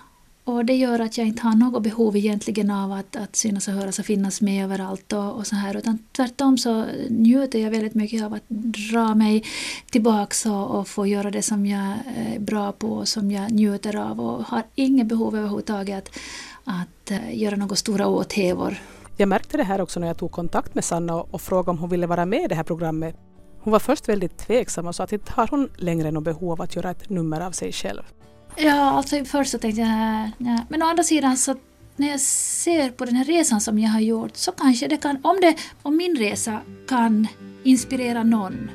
Och 0.45 0.65
det 0.65 0.75
gör 0.75 0.99
att 0.99 1.19
jag 1.19 1.27
inte 1.27 1.43
har 1.43 1.55
något 1.55 1.83
behov 1.83 2.17
egentligen 2.17 2.71
av 2.71 2.93
att, 2.93 3.17
att 3.17 3.37
synas 3.37 3.69
och 3.69 3.75
höras 3.75 3.99
och 3.99 4.05
finnas 4.05 4.41
med 4.41 4.65
överallt 4.65 5.13
och, 5.13 5.33
och 5.33 5.47
så 5.47 5.57
här. 5.57 5.77
Utan 5.77 5.99
tvärtom 6.13 6.59
så 6.59 6.85
njuter 7.09 7.59
jag 7.59 7.71
väldigt 7.71 7.95
mycket 7.95 8.23
av 8.25 8.35
att 8.35 8.43
dra 8.49 9.15
mig 9.15 9.45
tillbaks 9.91 10.47
och, 10.47 10.71
och 10.71 10.89
få 10.89 11.07
göra 11.07 11.31
det 11.31 11.43
som 11.43 11.67
jag 11.67 11.93
eh, 12.17 12.35
är 12.35 12.39
bra 12.39 12.73
på 12.73 12.89
och 12.89 13.09
som 13.09 13.31
jag 13.31 13.53
njuter 13.53 13.97
av 13.97 14.21
och 14.21 14.45
har 14.45 14.63
inget 14.75 15.07
behov 15.07 15.37
överhuvudtaget 15.37 16.09
att, 16.09 16.19
att 16.65 17.11
eh, 17.11 17.39
göra 17.39 17.57
några 17.57 17.77
stora 17.77 18.07
åthävor. 18.07 18.77
Jag 19.17 19.29
märkte 19.29 19.57
det 19.57 19.65
här 19.65 19.81
också 19.81 20.01
när 20.01 20.07
jag 20.07 20.17
tog 20.17 20.31
kontakt 20.31 20.75
med 20.75 20.85
Sanna 20.85 21.15
och, 21.15 21.35
och 21.35 21.41
frågade 21.41 21.71
om 21.71 21.79
hon 21.79 21.91
ville 21.91 22.07
vara 22.07 22.27
med 22.27 22.45
i 22.45 22.49
det 22.49 22.55
här 22.55 22.63
programmet. 22.63 23.17
Hon 23.63 23.73
var 23.73 23.79
först 23.79 24.09
väldigt 24.09 24.39
tveksam 24.39 24.87
och 24.87 24.95
sa 24.95 25.05
att 25.05 25.13
inte 25.13 25.33
har 25.33 25.49
hon 25.51 25.69
längre 25.77 26.11
något 26.11 26.25
behov 26.25 26.53
av 26.53 26.63
att 26.63 26.77
göra 26.77 26.91
ett 26.91 27.09
nummer 27.09 27.41
av 27.41 27.53
sig 27.53 27.73
själv. 27.73 28.03
Ja, 28.57 28.91
alltså 28.91 29.25
först 29.25 29.51
så 29.51 29.59
tänkte 29.59 29.81
jag 29.81 30.31
nej. 30.39 30.59
Men 30.69 30.83
å 30.83 30.87
andra 30.87 31.03
sidan 31.03 31.37
så 31.37 31.57
när 31.97 32.09
jag 32.09 32.21
ser 32.21 32.91
på 32.91 33.05
den 33.05 33.17
här 33.17 33.25
resan 33.25 33.61
som 33.61 33.79
jag 33.79 33.91
har 33.91 34.01
gjort 34.01 34.37
så 34.37 34.53
kanske 34.53 34.89
det 34.89 34.97
kan, 34.97 35.19
om, 35.23 35.39
det, 35.41 35.57
om 35.83 35.97
min 35.97 36.17
resa 36.17 36.61
kan 36.89 37.27
inspirera 37.65 38.23
någon, 38.23 38.71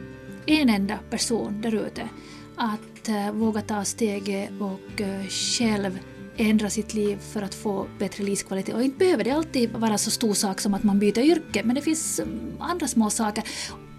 en 0.46 0.70
enda 0.70 0.98
person 1.10 1.62
där 1.62 1.76
ute, 1.76 2.10
att 2.56 3.10
uh, 3.10 3.32
våga 3.32 3.62
ta 3.62 3.84
steget 3.84 4.50
och 4.60 5.02
uh, 5.02 5.28
själv 5.30 6.00
ändra 6.38 6.70
sitt 6.70 6.94
liv 6.94 7.18
för 7.18 7.42
att 7.42 7.56
få 7.56 7.88
bättre 8.00 8.24
livskvalitet. 8.24 8.76
Och 8.76 8.84
inte 8.84 8.98
behöver 8.98 9.24
det 9.24 9.32
alltid 9.32 9.72
vara 9.72 9.98
så 9.98 10.12
stor 10.12 10.34
sak 10.34 10.62
som 10.62 10.74
att 10.74 10.84
man 10.84 11.00
byter 11.00 11.20
yrke, 11.20 11.64
men 11.64 11.76
det 11.76 11.82
finns 11.82 12.20
um, 12.20 12.58
andra 12.60 12.88
små 12.88 13.10
saker. 13.10 13.44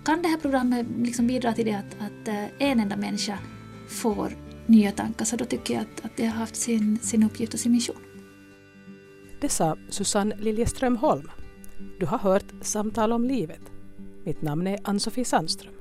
kan 0.04 0.22
det 0.22 0.28
här 0.28 0.36
programmet 0.36 0.86
liksom 0.98 1.26
bidra 1.26 1.52
till 1.52 1.66
det 1.66 1.74
att, 1.74 1.94
att 2.00 2.28
uh, 2.28 2.44
en 2.58 2.80
enda 2.80 2.96
människa 2.96 3.38
får 3.88 4.45
nya 4.68 4.92
tankar 4.92 5.24
så 5.24 5.36
då 5.36 5.44
tycker 5.44 5.74
jag 5.74 5.82
att, 5.82 6.04
att 6.04 6.16
det 6.16 6.26
har 6.26 6.38
haft 6.38 6.56
sin, 6.56 6.98
sin 6.98 7.22
uppgift 7.22 7.54
och 7.54 7.60
sin 7.60 7.72
mission. 7.72 7.96
Det 9.40 9.48
sa 9.48 9.76
Susanne 9.88 10.36
Liljeström 10.36 10.96
Holm. 10.96 11.30
Du 12.00 12.06
har 12.06 12.18
hört 12.18 12.44
Samtal 12.60 13.12
om 13.12 13.24
livet. 13.24 13.60
Mitt 14.24 14.42
namn 14.42 14.66
är 14.66 14.78
Ann-Sofie 14.84 15.24
Sandström. 15.24 15.75